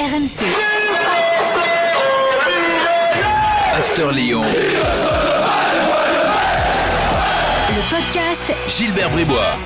RMC. 0.00 0.40
After 3.76 4.10
Lyon. 4.14 4.40
Le 7.68 7.82
podcast 7.94 8.54
Gilbert 8.66 9.10
Bribois. 9.10 9.56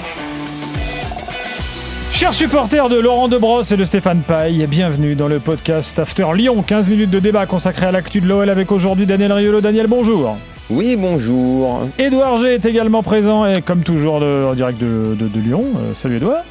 Chers 2.12 2.34
supporters 2.34 2.88
de 2.88 2.96
Laurent 2.98 3.28
Debrosse 3.28 3.70
et 3.70 3.76
de 3.76 3.84
Stéphane 3.84 4.22
Paille, 4.26 4.66
bienvenue 4.66 5.14
dans 5.14 5.28
le 5.28 5.38
podcast 5.38 6.00
After 6.00 6.26
Lyon. 6.34 6.64
15 6.66 6.88
minutes 6.88 7.10
de 7.10 7.20
débat 7.20 7.46
consacré 7.46 7.86
à 7.86 7.92
l'actu 7.92 8.20
de 8.20 8.26
l'OL 8.26 8.50
avec 8.50 8.72
aujourd'hui 8.72 9.06
Daniel 9.06 9.32
Riolo. 9.32 9.60
Daniel, 9.60 9.86
bonjour. 9.86 10.36
Oui, 10.68 10.96
bonjour. 10.98 11.88
Édouard 11.96 12.38
G 12.38 12.54
est 12.54 12.66
également 12.66 13.04
présent 13.04 13.46
et 13.46 13.62
comme 13.62 13.84
toujours 13.84 14.18
de- 14.18 14.46
en 14.50 14.54
direct 14.54 14.80
de, 14.80 15.14
de- 15.14 15.28
de 15.28 15.40
Lyon. 15.40 15.62
Euh, 15.76 15.94
salut 15.94 16.16
Édouard. 16.16 16.42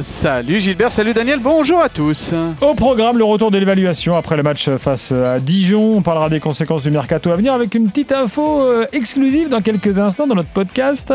Salut 0.00 0.60
Gilbert, 0.60 0.92
salut 0.92 1.12
Daniel, 1.12 1.40
bonjour 1.42 1.80
à 1.80 1.88
tous. 1.88 2.32
Au 2.60 2.74
programme, 2.74 3.18
le 3.18 3.24
retour 3.24 3.50
de 3.50 3.58
l'évaluation 3.58 4.16
après 4.16 4.36
le 4.36 4.44
match 4.44 4.68
face 4.78 5.10
à 5.10 5.40
Dijon. 5.40 5.94
On 5.96 6.02
parlera 6.02 6.28
des 6.28 6.38
conséquences 6.38 6.84
du 6.84 6.90
mercato 6.92 7.32
à 7.32 7.36
venir 7.36 7.52
avec 7.52 7.74
une 7.74 7.88
petite 7.88 8.12
info 8.12 8.60
euh, 8.62 8.84
exclusive 8.92 9.48
dans 9.48 9.60
quelques 9.60 9.98
instants 9.98 10.28
dans 10.28 10.36
notre 10.36 10.50
podcast. 10.50 11.12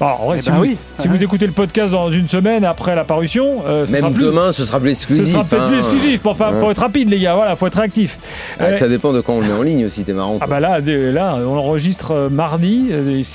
Alors, 0.00 0.22
en 0.22 0.26
vrai, 0.26 0.38
Eh 0.40 0.42
si, 0.42 0.50
ben 0.50 0.56
vous, 0.56 0.62
oui. 0.62 0.76
si 0.98 1.06
vous 1.06 1.22
écoutez 1.22 1.46
le 1.46 1.52
podcast 1.52 1.92
dans 1.92 2.10
une 2.10 2.26
semaine 2.28 2.64
après 2.64 2.96
la 2.96 3.04
parution, 3.04 3.62
euh, 3.66 3.86
ce 3.86 3.92
sera 3.92 4.02
Même 4.02 4.14
plus- 4.14 4.24
demain, 4.24 4.50
ce 4.50 4.64
sera 4.64 4.80
plus 4.80 4.88
Ce 4.94 5.04
exclusif. 5.04 5.32
sera 5.32 5.44
peut-être 5.44 5.62
hein. 5.62 5.68
plus 5.68 5.78
exclusif. 5.78 6.20
Pour, 6.20 6.32
enfin, 6.32 6.50
Ouais. 6.52 6.60
faut 6.60 6.70
être 6.72 6.78
rapide, 6.78 7.10
les 7.10 7.20
gars. 7.20 7.34
Voilà, 7.36 7.54
faut 7.54 7.68
être 7.68 7.78
actif. 7.78 8.18
Ah, 8.58 8.64
Euh, 8.64 8.78
ça 8.78 8.88
dépend 8.88 9.12
de 9.12 9.20
quand 9.20 9.34
on 9.34 9.40
le 9.42 9.46
met 9.46 9.52
en 9.52 9.62
ligne 9.62 9.86
aussi, 9.86 10.02
t'es 10.02 10.12
marrant. 10.12 10.38
Ah 10.40 10.46
bah 10.48 10.58
là, 10.58 10.80
là, 10.80 11.36
on 11.46 11.56
enregistre 11.56 12.28
mardi. 12.32 12.86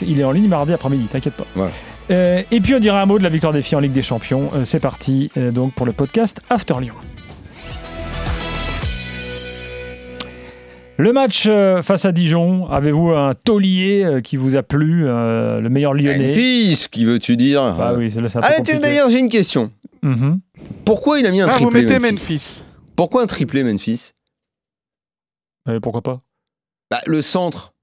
il 0.05 0.19
est 0.19 0.23
en 0.25 0.31
ligne 0.31 0.47
mardi 0.49 0.73
après-midi. 0.73 1.05
T'inquiète 1.09 1.35
pas. 1.35 1.45
Voilà. 1.55 1.71
Euh, 2.11 2.41
et 2.51 2.59
puis 2.59 2.73
on 2.75 2.79
dira 2.79 3.01
un 3.01 3.05
mot 3.05 3.17
de 3.19 3.23
la 3.23 3.29
victoire 3.29 3.53
des 3.53 3.61
filles 3.61 3.77
en 3.77 3.81
Ligue 3.81 3.91
des 3.91 4.01
Champions. 4.01 4.49
Euh, 4.53 4.65
c'est 4.65 4.79
parti 4.79 5.31
euh, 5.37 5.51
donc 5.51 5.73
pour 5.73 5.85
le 5.85 5.91
podcast 5.91 6.41
After 6.49 6.75
Lyon. 6.81 6.95
Le 10.97 11.13
match 11.13 11.45
euh, 11.47 11.81
face 11.81 12.03
à 12.03 12.11
Dijon, 12.11 12.67
avez-vous 12.67 13.11
un 13.11 13.33
taulier 13.33 14.03
euh, 14.03 14.19
qui 14.19 14.35
vous 14.35 14.57
a 14.57 14.63
plu, 14.63 15.07
euh, 15.07 15.61
le 15.61 15.69
meilleur 15.69 15.93
lyonnais? 15.93 16.27
Memphis, 16.27 16.87
qui 16.91 17.05
veux-tu 17.05 17.37
dire? 17.37 17.63
Ah 17.63 17.93
oui, 17.93 18.11
c'est 18.11 18.21
peu 18.21 18.29
Ah, 18.41 18.59
d'ailleurs, 18.81 19.07
j'ai 19.07 19.19
une 19.19 19.29
question. 19.29 19.71
Mhm. 20.01 20.41
Pourquoi 20.83 21.19
il 21.19 21.25
a 21.25 21.31
mis 21.31 21.41
un 21.41 21.47
Ah, 21.47 21.53
vous 21.57 21.69
triplé 21.69 21.83
mettez 21.83 21.99
Memphis? 21.99 22.13
Memphis. 22.33 22.63
Pourquoi 22.97 23.23
un 23.23 23.27
triplé 23.27 23.63
Memphis? 23.63 24.11
Pourquoi 25.81 26.01
pas? 26.01 26.17
Bah, 26.91 26.99
le 27.05 27.21
centre. 27.21 27.73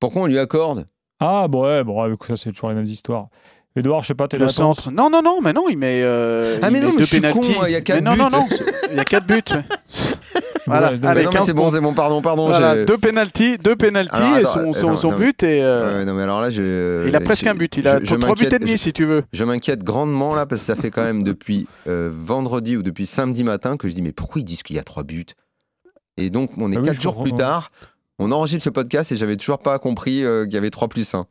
Pourquoi 0.00 0.22
on 0.22 0.26
lui 0.26 0.38
accorde? 0.38 0.86
Ah 1.20 1.48
bon, 1.48 1.64
ouais, 1.64 1.84
bon, 1.84 2.02
ouais, 2.02 2.16
ça 2.26 2.36
c'est 2.38 2.52
toujours 2.52 2.70
les 2.70 2.74
mêmes 2.74 2.84
histoires. 2.86 3.28
Edouard, 3.76 4.02
je 4.02 4.08
sais 4.08 4.14
pas, 4.14 4.26
t'es 4.26 4.38
Le 4.38 4.48
centre. 4.48 4.90
Non, 4.90 5.10
non, 5.10 5.20
non, 5.22 5.40
mais 5.42 5.52
non, 5.52 5.68
il 5.68 5.76
met, 5.76 6.00
euh, 6.02 6.58
Ah, 6.62 6.68
il 6.68 6.72
mais 6.72 6.80
met 6.80 6.86
non, 6.86 6.92
mais 6.92 6.98
deux 6.98 7.02
je 7.04 7.08
suis 7.08 7.20
pénaltys. 7.20 7.52
il 7.66 7.72
y 7.72 7.74
a 7.74 7.80
quatre 7.82 7.96
Mais 7.96 8.10
non, 8.10 8.16
non, 8.16 8.28
buts. 8.28 8.36
non, 8.36 8.46
il 8.90 8.96
y 8.96 9.00
a 9.00 9.04
4 9.04 9.26
buts. 9.26 9.42
voilà, 10.66 10.92
Ouais, 10.92 10.98
allez, 11.06 11.24
non, 11.24 11.30
mais 11.30 11.36
15 11.36 11.46
c'est 11.46 11.52
bon, 11.52 11.70
c'est 11.70 11.80
bon, 11.80 11.92
pardon, 11.94 12.22
pardon. 12.22 12.46
Voilà, 12.48 12.84
deux 12.84 12.96
pénalties, 12.98 13.58
deux 13.58 13.76
pénalties 13.76 14.16
Alors, 14.16 14.36
et 14.38 14.40
attends, 14.40 14.52
son, 14.52 14.72
son, 14.72 14.86
attends, 14.88 14.96
son 14.96 15.10
non, 15.12 15.18
but 15.18 15.42
et 15.42 15.62
euh, 15.62 15.98
Ouais, 15.98 16.04
non, 16.06 16.14
mais 16.14 16.22
alors 16.22 16.40
là, 16.40 16.48
je. 16.50 17.06
il 17.06 17.14
a 17.14 17.20
presque 17.20 17.44
j'ai- 17.44 17.50
un 17.50 17.54
but. 17.54 17.76
Il 17.76 17.86
a 17.86 18.00
je- 18.00 18.06
je 18.06 18.14
3 18.16 18.34
buts 18.34 18.46
et 18.50 18.58
demi 18.58 18.78
si 18.78 18.92
tu 18.92 19.04
veux. 19.04 19.24
Je 19.32 19.44
m'inquiète 19.44 19.84
grandement 19.84 20.34
là 20.34 20.46
parce 20.46 20.62
que 20.62 20.66
ça 20.66 20.74
fait 20.74 20.90
quand 20.90 21.02
même 21.04 21.22
depuis 21.22 21.68
euh, 21.86 22.10
vendredi 22.12 22.76
ou 22.76 22.82
depuis 22.82 23.04
samedi 23.06 23.44
matin 23.44 23.76
que 23.76 23.88
je 23.88 23.94
dis 23.94 24.02
mais 24.02 24.12
pourquoi 24.12 24.40
ils 24.40 24.44
disent 24.44 24.62
qu'il 24.62 24.76
y 24.76 24.78
a 24.78 24.84
trois 24.84 25.02
buts? 25.04 25.26
Et 26.16 26.30
donc 26.30 26.50
on 26.56 26.72
est 26.72 26.76
Ah 26.76 26.80
oui, 26.80 26.86
quatre 26.86 27.00
jours 27.02 27.22
plus 27.22 27.32
ouais. 27.32 27.38
tard, 27.38 27.68
on 28.18 28.32
enregistre 28.32 28.64
ce 28.64 28.70
podcast 28.70 29.12
et 29.12 29.16
j'avais 29.18 29.36
toujours 29.36 29.58
pas 29.58 29.78
compris 29.78 30.24
euh, 30.24 30.44
qu'il 30.44 30.54
y 30.54 30.56
avait 30.56 30.70
3 30.70 30.88
plus 30.88 31.14
1. 31.14 31.26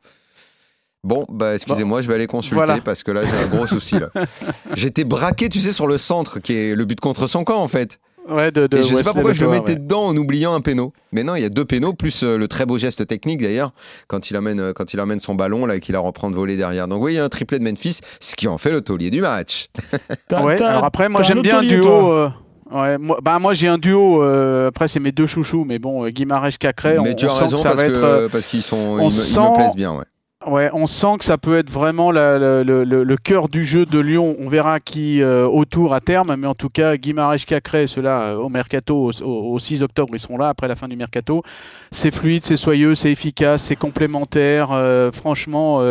Bon, 1.05 1.25
bah 1.29 1.53
excusez-moi, 1.53 2.01
je 2.01 2.07
vais 2.07 2.15
aller 2.15 2.27
consulter 2.27 2.55
Voilà. 2.55 2.79
parce 2.83 3.03
que 3.03 3.11
là 3.11 3.21
j'ai 3.23 3.37
un 3.45 3.47
gros 3.55 3.67
souci 3.67 3.99
là. 3.99 4.09
J'étais 4.73 5.03
braqué, 5.03 5.49
tu 5.49 5.59
sais, 5.59 5.71
sur 5.71 5.85
le 5.87 5.97
centre 5.99 6.39
qui 6.39 6.53
est 6.53 6.75
le 6.75 6.83
but 6.85 6.99
contre 6.99 7.27
son 7.27 7.43
camp 7.43 7.59
en 7.61 7.67
fait. 7.67 7.99
Ouais, 8.27 8.51
de, 8.51 8.65
de 8.65 8.77
et 8.77 8.81
je 8.81 8.87
sais 8.87 8.91
pas 8.93 8.97
Wesley 8.97 9.13
pourquoi 9.13 9.31
je 9.33 9.41
le 9.45 9.49
mettais 9.51 9.73
ouais. 9.73 9.77
dedans 9.79 10.05
en 10.05 10.17
oubliant 10.17 10.55
un 10.55 10.61
péno. 10.61 10.93
Mais 11.11 11.23
non, 11.23 11.35
il 11.35 11.43
y 11.43 11.45
a 11.45 11.49
deux 11.49 11.63
pénaux 11.63 11.93
plus 11.93 12.23
euh, 12.23 12.39
le 12.39 12.47
très 12.47 12.65
beau 12.65 12.79
geste 12.79 13.05
technique 13.05 13.39
d'ailleurs 13.39 13.71
quand 14.07 14.31
il 14.31 14.35
amène 14.35 14.59
euh, 14.59 14.73
quand 14.73 14.95
il 14.95 14.99
amène 14.99 15.19
son 15.19 15.35
ballon 15.35 15.67
là 15.67 15.75
et 15.75 15.79
qu'il 15.79 15.93
la 15.93 15.99
reprend 15.99 16.31
de 16.31 16.35
voler 16.35 16.57
derrière. 16.57 16.87
Donc 16.87 17.03
oui, 17.03 17.13
il 17.13 17.15
y 17.17 17.19
a 17.19 17.23
un 17.23 17.29
triplé 17.29 17.59
de 17.59 17.63
Memphis, 17.63 17.99
ce 18.19 18.35
qui 18.35 18.47
en 18.47 18.57
fait 18.57 18.71
le 18.71 18.81
taulier 18.81 19.11
du 19.11 19.21
match. 19.21 19.67
Ouais, 20.41 20.59
alors 20.59 20.85
après, 20.85 21.07
moi 21.07 21.21
j'aime 21.21 21.43
bien 21.43 21.59
un 21.59 21.63
duo. 21.63 22.11
euh, 22.13 22.29
ouais, 22.71 22.97
moi, 22.97 23.19
bah, 23.21 23.37
moi 23.37 23.53
j'ai 23.53 23.67
un 23.67 23.77
duo. 23.77 24.23
euh, 24.23 24.69
après, 24.69 24.87
c'est 24.87 24.99
mes 24.99 25.11
deux 25.11 25.27
chouchous, 25.27 25.63
mais 25.63 25.77
bon, 25.77 26.07
Guimarães 26.09 26.57
Cacré. 26.59 26.97
Mais 27.03 27.11
on, 27.11 27.15
tu 27.15 27.27
as 27.27 27.31
on 27.31 27.35
sent 27.35 27.43
raison 27.43 27.57
que 27.57 27.61
ça 27.61 27.69
parce 27.69 27.81
va 27.81 27.87
que 27.89 27.91
être. 27.93 28.03
euh, 28.03 28.27
parce 28.31 28.47
qu'ils 28.47 28.63
sont 28.63 28.75
on 28.77 28.97
ils, 29.09 29.15
me, 29.15 29.23
ils 29.23 29.39
me 29.51 29.55
plaisent 29.55 29.75
bien 29.75 29.93
ouais. 29.93 30.05
Ouais, 30.47 30.69
on 30.73 30.85
sent 30.85 31.17
que 31.19 31.25
ça 31.25 31.39
peut 31.39 31.57
être 31.57 31.71
vraiment 31.71 32.11
le, 32.11 33.15
cœur 33.15 33.49
du 33.49 33.65
jeu 33.65 33.87
de 33.87 33.97
Lyon. 33.97 34.35
On 34.39 34.47
verra 34.47 34.79
qui 34.79 35.19
euh, 35.23 35.47
autour 35.47 35.95
à 35.95 36.01
terme, 36.01 36.35
mais 36.37 36.45
en 36.45 36.53
tout 36.53 36.69
cas, 36.69 36.97
Guimarães 36.97 37.37
Cacré, 37.47 37.87
ceux-là 37.87 38.21
euh, 38.21 38.35
au 38.35 38.49
mercato, 38.49 38.95
au, 39.09 39.23
au- 39.23 39.53
au 39.53 39.57
6 39.59 39.81
octobre, 39.81 40.11
ils 40.13 40.19
seront 40.19 40.37
là 40.37 40.49
après 40.49 40.67
la 40.67 40.75
fin 40.75 40.87
du 40.87 40.95
mercato. 40.95 41.41
C'est 41.91 42.13
fluide, 42.13 42.45
c'est 42.45 42.57
soyeux, 42.57 42.93
c'est 42.93 43.11
efficace, 43.11 43.63
c'est 43.63 43.75
complémentaire. 43.75 44.69
Euh, 44.71 45.11
franchement, 45.11 45.81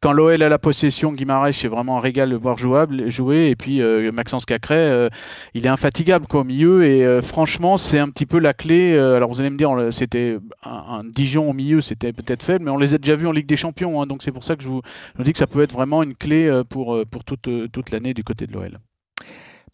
quand 0.00 0.12
l'OL 0.12 0.42
a 0.42 0.48
la 0.50 0.58
possession, 0.58 1.12
Guimarães, 1.12 1.52
c'est 1.52 1.68
vraiment 1.68 1.96
un 1.96 2.00
régal 2.00 2.28
de 2.28 2.36
voir 2.36 2.58
jouer. 2.58 3.48
Et 3.48 3.56
puis 3.56 3.80
Maxence 4.12 4.44
Cacré, 4.44 5.08
il 5.54 5.64
est 5.64 5.68
infatigable 5.70 6.26
quoi, 6.26 6.40
au 6.40 6.44
milieu. 6.44 6.84
Et 6.84 7.22
franchement, 7.22 7.78
c'est 7.78 7.98
un 7.98 8.10
petit 8.10 8.26
peu 8.26 8.38
la 8.40 8.52
clé. 8.52 8.98
Alors 8.98 9.30
vous 9.30 9.40
allez 9.40 9.50
me 9.50 9.56
dire, 9.56 9.70
c'était 9.90 10.36
un, 10.64 10.98
un 10.98 11.04
Dijon 11.04 11.48
au 11.48 11.52
milieu, 11.54 11.80
c'était 11.80 12.12
peut-être 12.12 12.42
faible, 12.42 12.64
mais 12.66 12.70
on 12.70 12.78
les 12.78 12.92
a 12.94 12.98
déjà 12.98 13.16
vus 13.16 13.26
en 13.26 13.32
Ligue 13.32 13.46
des 13.46 13.56
Champions. 13.56 14.01
hein, 14.01 14.01
donc 14.06 14.22
c'est 14.22 14.32
pour 14.32 14.44
ça 14.44 14.56
que 14.56 14.62
je 14.62 14.68
vous, 14.68 14.82
dis 15.18 15.32
que 15.32 15.38
ça 15.38 15.46
peut 15.46 15.62
être 15.62 15.72
vraiment 15.72 16.02
une 16.02 16.14
clé 16.14 16.46
euh, 16.46 16.64
pour, 16.64 16.94
euh, 16.94 17.04
pour 17.04 17.24
toute, 17.24 17.48
euh, 17.48 17.68
toute 17.68 17.90
l'année 17.90 18.14
du 18.14 18.24
côté 18.24 18.46
de 18.46 18.52
l'OL. 18.52 18.78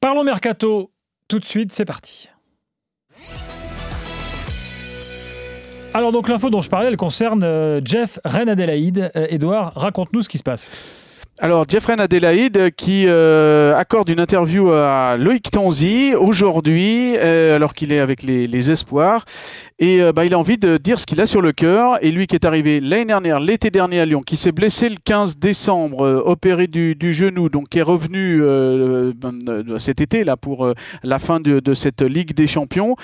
Parlons 0.01 0.25
mercato 0.25 0.93
tout 1.29 1.39
de 1.39 1.45
suite, 1.45 1.73
c'est 1.73 1.85
parti. 1.85 2.29
Alors 5.95 6.13
donc 6.13 6.29
l'info 6.29 6.51
dont 6.51 6.61
je 6.61 6.69
parlais, 6.69 6.89
elle 6.89 6.97
concerne 6.97 7.81
Jeff 7.85 8.19
Rennes-Adélaïde. 8.25 9.11
Euh, 9.17 9.27
Edouard, 9.31 9.73
raconte-nous 9.75 10.23
ce 10.23 10.29
qui 10.29 10.39
se 10.39 10.43
passe. 10.43 11.08
Alors, 11.41 11.67
Jeffrey 11.69 11.95
Adélaïde 11.97 12.73
qui 12.77 13.05
euh, 13.07 13.73
accorde 13.77 14.09
une 14.09 14.19
interview 14.19 14.73
à 14.73 15.17
Loïc 15.17 15.53
Tanzi 15.53 16.17
aujourd'hui, 16.17 17.15
euh, 17.17 17.55
alors 17.55 17.75
qu'il 17.75 17.93
est 17.93 18.01
avec 18.01 18.25
les, 18.25 18.49
les 18.49 18.71
Espoirs. 18.73 19.25
Et 19.79 20.03
euh, 20.03 20.13
bah, 20.13 20.25
il 20.25 20.35
a 20.35 20.39
envie 20.39 20.59
de 20.59 20.79
dire 20.79 20.99
ce 20.99 21.07
qu'il 21.07 21.21
a 21.21 21.27
sur 21.27 21.41
le 21.41 21.53
cœur. 21.53 22.03
Et 22.03 22.11
lui 22.11 22.27
qui 22.27 22.35
est 22.35 22.45
arrivé 22.45 22.81
l'année 22.81 23.05
dernière, 23.05 23.39
l'été 23.39 23.71
dernier 23.71 24.01
à 24.01 24.05
Lyon, 24.05 24.23
qui 24.23 24.37
s'est 24.37 24.51
blessé 24.51 24.89
le 24.89 24.97
15 25.05 25.37
décembre, 25.37 26.05
euh, 26.05 26.23
opéré 26.25 26.67
du, 26.67 26.97
du 26.97 27.13
genou, 27.13 27.49
donc 27.49 27.69
qui 27.69 27.79
est 27.79 27.83
revenu 27.83 28.43
euh, 28.43 29.13
cet 29.79 30.01
été 30.01 30.25
là 30.25 30.37
pour 30.37 30.73
la 31.05 31.19
fin 31.21 31.39
de, 31.39 31.61
de 31.61 31.75
cette 31.75 32.03
Ligue 32.03 32.35
des 32.35 32.49
Champions, 32.49 32.97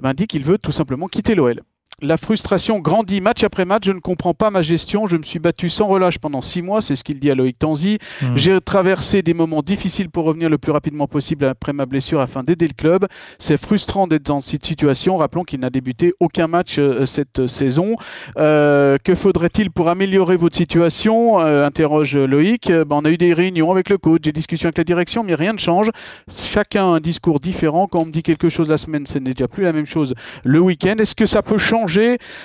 ben, 0.00 0.14
dit 0.14 0.28
qu'il 0.28 0.44
veut 0.44 0.58
tout 0.58 0.72
simplement 0.72 1.08
quitter 1.08 1.34
l'OL. 1.34 1.62
La 2.00 2.16
frustration 2.16 2.80
grandit 2.80 3.20
match 3.20 3.44
après 3.44 3.64
match. 3.64 3.84
Je 3.86 3.92
ne 3.92 4.00
comprends 4.00 4.34
pas 4.34 4.50
ma 4.50 4.62
gestion. 4.62 5.06
Je 5.06 5.16
me 5.16 5.22
suis 5.22 5.38
battu 5.38 5.68
sans 5.68 5.86
relâche 5.86 6.18
pendant 6.18 6.40
six 6.40 6.60
mois. 6.60 6.82
C'est 6.82 6.96
ce 6.96 7.04
qu'il 7.04 7.20
dit 7.20 7.30
à 7.30 7.34
Loïc 7.34 7.58
Tanzi. 7.58 7.98
Hmm. 8.20 8.34
J'ai 8.34 8.60
traversé 8.60 9.22
des 9.22 9.34
moments 9.34 9.62
difficiles 9.62 10.10
pour 10.10 10.24
revenir 10.24 10.48
le 10.48 10.58
plus 10.58 10.72
rapidement 10.72 11.06
possible 11.06 11.44
après 11.44 11.72
ma 11.72 11.86
blessure 11.86 12.20
afin 12.20 12.42
d'aider 12.42 12.66
le 12.66 12.74
club. 12.74 13.06
C'est 13.38 13.56
frustrant 13.56 14.08
d'être 14.08 14.24
dans 14.24 14.40
cette 14.40 14.66
situation. 14.66 15.16
Rappelons 15.16 15.44
qu'il 15.44 15.60
n'a 15.60 15.70
débuté 15.70 16.12
aucun 16.18 16.48
match 16.48 16.76
euh, 16.78 17.04
cette 17.04 17.46
saison. 17.46 17.94
Euh, 18.36 18.98
que 19.04 19.14
faudrait-il 19.14 19.70
pour 19.70 19.88
améliorer 19.88 20.36
votre 20.36 20.56
situation 20.56 21.40
Euh, 21.40 21.64
interroge 21.64 22.16
Loïc. 22.16 22.68
Ben, 22.68 22.96
on 22.96 23.04
a 23.04 23.10
eu 23.10 23.16
des 23.18 23.32
réunions 23.32 23.70
avec 23.70 23.90
le 23.90 23.98
coach, 23.98 24.22
des 24.22 24.32
discussions 24.32 24.66
avec 24.66 24.78
la 24.78 24.84
direction, 24.84 25.22
mais 25.22 25.34
rien 25.34 25.52
ne 25.52 25.58
change. 25.58 25.90
Chacun 26.28 26.84
a 26.84 26.96
un 26.96 27.00
discours 27.00 27.38
différent. 27.38 27.86
Quand 27.86 28.00
on 28.02 28.06
me 28.06 28.12
dit 28.12 28.22
quelque 28.24 28.48
chose 28.48 28.68
la 28.68 28.78
semaine, 28.78 29.06
ce 29.06 29.18
n'est 29.18 29.34
déjà 29.34 29.46
plus 29.46 29.62
la 29.62 29.72
même 29.72 29.86
chose 29.86 30.14
le 30.42 30.58
week-end. 30.58 30.96
Est-ce 30.98 31.14
que 31.14 31.26
ça 31.26 31.42
peut 31.42 31.58
changer 31.58 31.81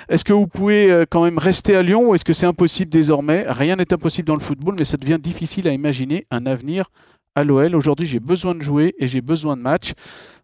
Est-ce 0.08 0.24
que 0.24 0.32
vous 0.32 0.46
pouvez 0.46 0.90
euh, 0.90 1.04
quand 1.08 1.24
même 1.24 1.38
rester 1.38 1.76
à 1.76 1.82
Lyon 1.82 2.08
ou 2.08 2.14
est-ce 2.14 2.24
que 2.24 2.32
c'est 2.32 2.46
impossible 2.46 2.90
désormais? 2.90 3.44
Rien 3.48 3.76
n'est 3.76 3.92
impossible 3.92 4.26
dans 4.26 4.34
le 4.34 4.40
football, 4.40 4.76
mais 4.78 4.84
ça 4.84 4.96
devient 4.96 5.18
difficile 5.20 5.68
à 5.68 5.72
imaginer 5.72 6.26
un 6.30 6.46
avenir 6.46 6.90
à 7.34 7.44
l'OL. 7.44 7.74
Aujourd'hui, 7.74 8.06
j'ai 8.06 8.20
besoin 8.20 8.54
de 8.54 8.62
jouer 8.62 8.94
et 8.98 9.06
j'ai 9.06 9.20
besoin 9.20 9.56
de 9.56 9.62
matchs. 9.62 9.92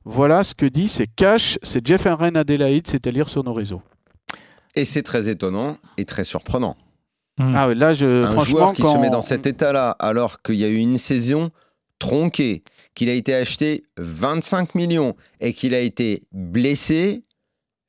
Voilà 0.05 0.45
ce 0.45 0.55
que 0.55 0.67
dit, 0.67 0.89
c'est 0.89 1.07
Cash, 1.07 1.59
c'est 1.63 1.87
Jeff 1.87 2.05
Ren 2.05 2.35
Adélaïde, 2.35 2.87
c'est 2.87 3.07
à 3.07 3.11
lire 3.11 3.29
sur 3.29 3.43
nos 3.43 3.53
réseaux. 3.53 3.83
Et 4.75 4.85
c'est 4.85 5.03
très 5.03 5.29
étonnant 5.29 5.79
et 5.97 6.05
très 6.05 6.25
surprenant. 6.25 6.77
Ah 7.39 7.67
ouais, 7.67 7.75
là, 7.75 7.93
je, 7.93 8.07
un 8.07 8.31
franchement, 8.31 8.45
joueur 8.45 8.73
qui 8.75 8.83
quand... 8.83 8.95
se 8.95 8.99
met 8.99 9.11
dans 9.11 9.23
cet 9.23 9.47
état-là 9.47 9.91
alors 9.99 10.43
qu'il 10.43 10.57
y 10.57 10.65
a 10.65 10.69
eu 10.69 10.77
une 10.77 10.99
saison 10.99 11.51
tronquée, 11.99 12.63
qu'il 12.95 13.09
a 13.09 13.15
été 13.15 13.35
acheté 13.35 13.85
25 13.97 14.75
millions 14.75 15.17
et 15.41 15.53
qu'il 15.53 15.75
a 15.75 15.81
été 15.81 16.23
blessé, 16.33 17.25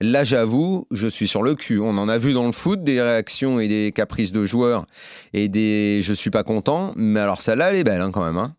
Là, 0.02 0.24
j'avoue, 0.26 0.88
je 0.92 1.08
suis 1.08 1.28
sur 1.28 1.42
le 1.42 1.56
cul. 1.56 1.80
On 1.80 1.98
en 1.98 2.10
a 2.10 2.18
vu 2.18 2.34
dans 2.34 2.46
le 2.46 2.52
foot 2.52 2.84
des 2.84 3.02
réactions 3.02 3.60
et 3.60 3.68
des 3.68 3.92
caprices 3.94 4.32
de 4.34 4.44
joueurs 4.44 4.86
et 5.34 5.48
des 5.50 6.02
je 6.04 6.14
suis 6.14 6.30
pas 6.32 6.44
content. 6.44 6.94
Mais 6.98 7.20
alors, 7.22 7.42
celle-là, 7.42 7.70
elle 7.70 7.78
est 7.78 7.84
belle 7.84 8.02
hein, 8.02 8.12
quand 8.12 8.24
même. 8.24 8.38
hein. 8.38 8.56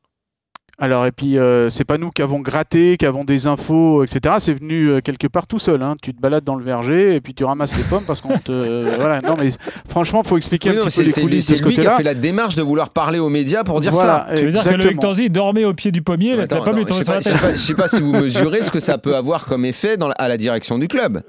Alors, 0.78 1.06
et 1.06 1.10
puis, 1.12 1.38
euh, 1.38 1.70
c'est 1.70 1.86
pas 1.86 1.96
nous 1.96 2.10
qui 2.10 2.20
avons 2.20 2.40
gratté, 2.40 2.98
qui 2.98 3.06
avons 3.06 3.24
des 3.24 3.46
infos, 3.46 4.04
etc. 4.04 4.34
C'est 4.40 4.52
venu 4.52 4.88
euh, 4.90 5.00
quelque 5.00 5.26
part 5.26 5.46
tout 5.46 5.58
seul. 5.58 5.82
hein. 5.82 5.96
Tu 6.02 6.12
te 6.12 6.20
balades 6.20 6.44
dans 6.44 6.54
le 6.54 6.62
verger 6.62 7.14
et 7.14 7.22
puis 7.22 7.32
tu 7.32 7.44
ramasses 7.44 7.74
les 7.78 7.82
pommes 7.84 8.04
parce 8.06 8.20
qu'on 8.20 8.36
te. 8.38 8.52
euh, 8.52 8.96
voilà, 9.00 9.22
non, 9.22 9.36
mais 9.38 9.48
franchement, 9.88 10.22
faut 10.22 10.36
expliquer 10.36 10.68
Oui, 10.68 10.76
un 10.76 10.80
non, 10.80 10.84
petit 10.84 10.96
peu 10.98 11.00
c'est 11.00 11.04
les 11.04 11.10
c'est 11.12 11.20
lui, 11.22 11.28
coulisses 11.28 11.46
c'est 11.46 11.52
de 11.54 11.58
ce 11.60 11.64
lui 11.64 11.74
qui 11.78 11.86
a 11.86 11.96
fait 11.96 12.02
la 12.02 12.12
démarche 12.12 12.56
de 12.56 12.62
vouloir 12.62 12.90
parler 12.90 13.18
aux 13.18 13.30
médias 13.30 13.64
pour 13.64 13.80
dire 13.80 13.92
Voilà, 13.92 14.26
ça. 14.28 14.36
Tu 14.36 14.44
veux 14.44 14.52
dire 14.52 14.62
que 14.64 14.68
Loïc. 14.74 15.00
Tanzi 15.00 15.30
dormait 15.30 15.64
au 15.64 15.72
pied 15.72 15.90
du 15.92 16.02
pommier, 16.02 16.34
lui 16.34 16.42
je 16.42 16.46
tomber 16.46 16.84
sais 16.92 16.92
sur 16.94 17.04
pas, 17.06 17.14
la 17.14 17.20
tête. 17.22 17.36
je 17.52 17.56
sais 17.56 17.74
pas 17.74 17.88
si 17.88 18.02
vous 18.02 18.12
mesurez 18.20 18.62
ce 18.62 18.70
que 18.70 18.80
ça 18.80 18.98
peut 18.98 19.16
avoir 19.16 19.46
comme 19.46 19.64
effet 19.64 19.96
dans 19.96 20.08
la- 20.08 20.14
à 20.18 20.28
la 20.28 20.36
direction 20.36 20.78
du 20.78 20.88
club. 20.88 21.22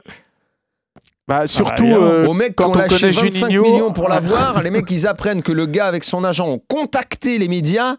Bah, 1.26 1.48
surtout, 1.48 1.84
évidemment. 1.86 2.06
euh, 2.06 2.26
Aux 2.28 2.34
mecs 2.34 2.50
qui 2.50 2.56
quand 2.56 2.72
on 2.72 2.78
lâché 2.78 3.00
connaît 3.12 3.12
25 3.14 3.48
Juninho- 3.50 3.62
millions 3.62 3.94
pour 3.94 4.10
l'avoir, 4.10 4.62
les 4.62 4.72
mecs 4.72 4.90
ils 4.92 5.08
apprennent 5.08 5.42
que 5.42 5.52
le 5.54 5.66
gars 5.68 5.86
avec 5.86 6.04
son 6.04 6.26
agent 6.26 6.48
ont 6.48 6.62
contacté 6.68 7.38
les 7.38 7.48
médias 7.48 7.96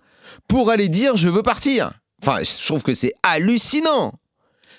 pour 0.48 0.70
aller 0.70 0.88
dire 0.88 1.16
je 1.16 1.28
veux 1.28 1.42
partir. 1.42 1.92
Enfin, 2.22 2.38
je 2.42 2.66
trouve 2.66 2.82
que 2.82 2.94
c'est 2.94 3.12
hallucinant. 3.22 4.12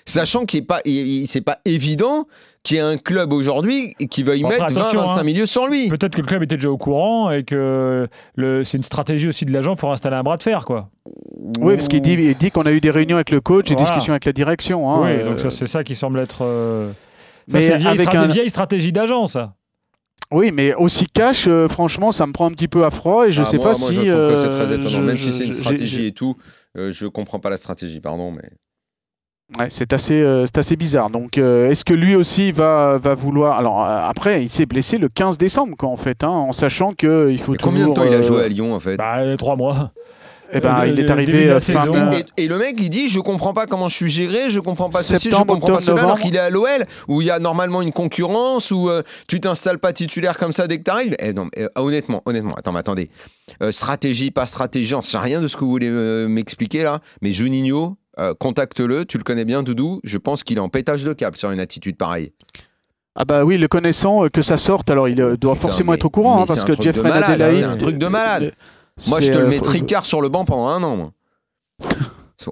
Sachant 0.06 0.46
qu'il 0.46 0.60
n'est 0.60 0.66
pas, 0.66 0.80
c'est 1.26 1.40
pas 1.42 1.58
évident 1.66 2.26
qu'il 2.62 2.76
y 2.76 2.80
ait 2.80 2.82
un 2.82 2.96
club 2.96 3.32
aujourd'hui 3.32 3.94
qui 4.10 4.22
veuille 4.22 4.42
Bon, 4.42 4.48
mettre 4.48 4.64
attention, 4.64 5.02
20-25 5.06 5.18
hein. 5.18 5.22
millions 5.24 5.46
sur 5.46 5.66
lui. 5.66 5.88
Peut-être 5.88 6.14
que 6.16 6.20
le 6.22 6.26
club 6.26 6.42
était 6.42 6.56
déjà 6.56 6.70
au 6.70 6.78
courant 6.78 7.30
et 7.30 7.44
que 7.44 8.08
le- 8.34 8.64
c'est 8.64 8.76
une 8.78 8.82
stratégie 8.82 9.28
aussi 9.28 9.44
de 9.44 9.52
l'agent 9.52 9.76
pour 9.76 9.92
installer 9.92 10.16
un 10.16 10.22
bras 10.22 10.36
de 10.36 10.42
fer, 10.42 10.64
quoi. 10.64 10.88
oui, 11.60 11.74
parce 11.76 11.88
qu'il 11.88 12.00
dit, 12.00 12.14
il 12.14 12.34
dit 12.36 12.50
qu'on 12.50 12.62
a 12.62 12.72
eu 12.72 12.80
des 12.80 12.90
réunions 12.90 13.16
avec 13.16 13.30
le 13.30 13.40
coach 13.40 13.70
et 13.70 13.74
Voilà. 13.74 13.88
discussions 13.88 14.12
avec 14.14 14.24
la 14.24 14.32
direction. 14.32 14.90
hein, 14.90 15.02
oui, 15.04 15.10
euh, 15.10 15.28
donc 15.34 15.52
c'est 15.52 15.66
ça 15.66 15.84
qui 15.84 15.94
semble 15.94 16.18
être. 16.18 16.44
euh, 16.44 16.90
Ça, 17.48 17.58
Mais 17.58 17.62
c'est 17.62 17.76
vieille, 17.78 17.88
avec 17.88 18.08
stra- 18.08 18.18
un- 18.18 18.26
vieille 18.26 18.50
stratégie 18.50 18.92
d'agent, 18.92 19.26
ça. 19.26 19.54
Oui, 20.32 20.52
mais 20.52 20.74
aussi 20.74 21.06
cash, 21.06 21.48
euh, 21.48 21.66
franchement, 21.68 22.12
ça 22.12 22.24
me 22.26 22.32
prend 22.32 22.46
un 22.46 22.52
petit 22.52 22.68
peu 22.68 22.84
à 22.84 22.90
froid 22.90 23.26
et 23.26 23.32
je 23.32 23.42
Ah, 23.42 23.44
sais 23.44 23.56
moi, 23.56 23.72
pas 23.72 23.78
moi, 23.78 23.90
si. 23.90 23.94
je 23.94 24.02
trouve 24.02 24.24
que 24.26 24.36
c'est 24.36 24.46
euh, 24.46 24.48
très 24.48 24.72
étonnant, 24.72 24.98
je- 25.00 25.04
même 25.04 25.16
si 25.16 25.32
c'est 25.32 25.44
une 25.44 25.52
stratégie 25.52 26.06
et 26.06 26.12
tout. 26.12 26.36
euh, 26.76 26.92
je 26.92 27.06
comprends 27.06 27.40
pas 27.40 27.50
la 27.50 27.56
stratégie, 27.56 28.00
pardon, 28.00 28.30
mais 28.30 28.48
Ouais, 29.58 29.66
c'est 29.68 29.92
assez, 29.92 30.22
euh, 30.22 30.46
c'est 30.46 30.58
assez 30.58 30.76
bizarre. 30.76 31.10
Donc, 31.10 31.36
euh, 31.36 31.70
est-ce 31.70 31.84
que 31.84 31.92
lui 31.92 32.14
aussi 32.14 32.52
va, 32.52 32.98
va 32.98 33.14
vouloir 33.16 33.58
Alors 33.58 33.84
euh, 33.84 33.98
après, 34.08 34.44
il 34.44 34.48
s'est 34.48 34.64
blessé 34.66 34.96
le 34.96 35.08
15 35.08 35.38
décembre, 35.38 35.76
quoi, 35.76 35.88
en 35.88 35.96
fait, 35.96 36.22
hein, 36.22 36.28
en 36.28 36.52
sachant 36.52 36.90
que 36.92 37.28
il 37.32 37.38
faut 37.40 37.50
Mais 37.52 37.58
combien 37.58 37.88
de 37.88 37.94
temps 37.94 38.04
il 38.04 38.14
a 38.14 38.18
euh, 38.18 38.22
joué 38.22 38.44
à 38.44 38.48
Lyon 38.48 38.72
en 38.72 38.78
fait? 38.78 38.96
Bah, 38.96 39.18
euh, 39.18 39.36
trois 39.36 39.56
mois. 39.56 39.92
Eh 40.52 40.60
ben, 40.60 40.80
Euh, 40.80 40.86
il 40.88 41.00
est 41.00 41.10
arrivé 41.10 41.48
euh, 41.50 41.60
fin 41.60 42.12
Et, 42.12 42.24
et 42.36 42.48
le 42.48 42.58
mec, 42.58 42.76
il 42.78 42.90
dit 42.90 43.08
Je 43.08 43.20
comprends 43.20 43.52
pas 43.52 43.66
comment 43.66 43.88
je 43.88 43.96
suis 43.96 44.10
géré, 44.10 44.50
je 44.50 44.60
comprends 44.60 44.90
pas 44.90 45.02
ceci, 45.02 45.30
je 45.30 45.36
comprends 45.36 45.58
pas 45.74 45.80
cela, 45.80 46.02
alors 46.02 46.18
qu'il 46.18 46.34
est 46.34 46.38
à 46.40 46.50
l'OL, 46.50 46.86
où 47.08 47.20
il 47.22 47.26
y 47.26 47.30
a 47.30 47.38
normalement 47.38 47.82
une 47.82 47.92
concurrence, 47.92 48.70
où 48.70 48.88
euh, 48.88 49.02
tu 49.28 49.40
t'installes 49.40 49.78
pas 49.78 49.92
titulaire 49.92 50.36
comme 50.38 50.52
ça 50.52 50.66
dès 50.66 50.78
que 50.78 50.84
t'arrives. 50.84 51.16
Eh 51.18 51.32
non, 51.32 51.48
mais, 51.56 51.64
euh, 51.64 51.68
honnêtement, 51.76 52.22
honnêtement, 52.26 52.54
attends, 52.54 52.72
mais 52.72 52.80
attendez. 52.80 53.10
Euh, 53.62 53.72
stratégie, 53.72 54.30
pas 54.30 54.46
stratégie, 54.46 54.88
j'en 54.88 55.02
sais 55.02 55.18
rien 55.18 55.40
de 55.40 55.48
ce 55.48 55.56
que 55.56 55.60
vous 55.64 55.70
voulez 55.70 55.88
euh, 55.88 56.28
m'expliquer 56.28 56.82
là, 56.82 57.00
mais 57.22 57.32
Juninho, 57.32 57.96
euh, 58.18 58.34
contacte-le, 58.38 59.04
tu 59.04 59.18
le 59.18 59.24
connais 59.24 59.44
bien, 59.44 59.62
Doudou, 59.62 60.00
je 60.04 60.18
pense 60.18 60.42
qu'il 60.44 60.58
est 60.58 60.60
en 60.60 60.68
pétage 60.68 61.04
de 61.04 61.12
câble 61.12 61.36
sur 61.36 61.50
une 61.50 61.60
attitude 61.60 61.96
pareille. 61.96 62.32
Ah 63.16 63.24
bah 63.24 63.44
oui, 63.44 63.58
le 63.58 63.66
connaissant, 63.66 64.24
euh, 64.24 64.28
que 64.28 64.40
ça 64.40 64.56
sorte, 64.56 64.88
alors 64.88 65.08
il 65.08 65.20
euh, 65.20 65.36
doit 65.36 65.54
Putain, 65.54 65.62
forcément 65.62 65.92
mais- 65.92 65.96
être 65.96 66.04
au 66.04 66.10
courant, 66.10 66.42
hein, 66.42 66.44
parce 66.46 66.64
que 66.64 67.00
malade, 67.02 67.24
Adelaide, 67.24 67.54
c'est 67.56 67.64
un 67.64 67.76
truc 67.76 67.98
de 67.98 68.06
malade. 68.06 68.52
Moi, 69.08 69.20
je 69.20 69.30
te 69.32 69.38
le 69.38 69.44
euh, 69.44 69.48
mets 69.48 69.60
tricard 69.60 70.04
sur 70.06 70.20
le 70.20 70.28
banc 70.28 70.44
pendant 70.44 70.68
un 70.68 70.82
an, 70.82 70.96
moi. 70.96 71.10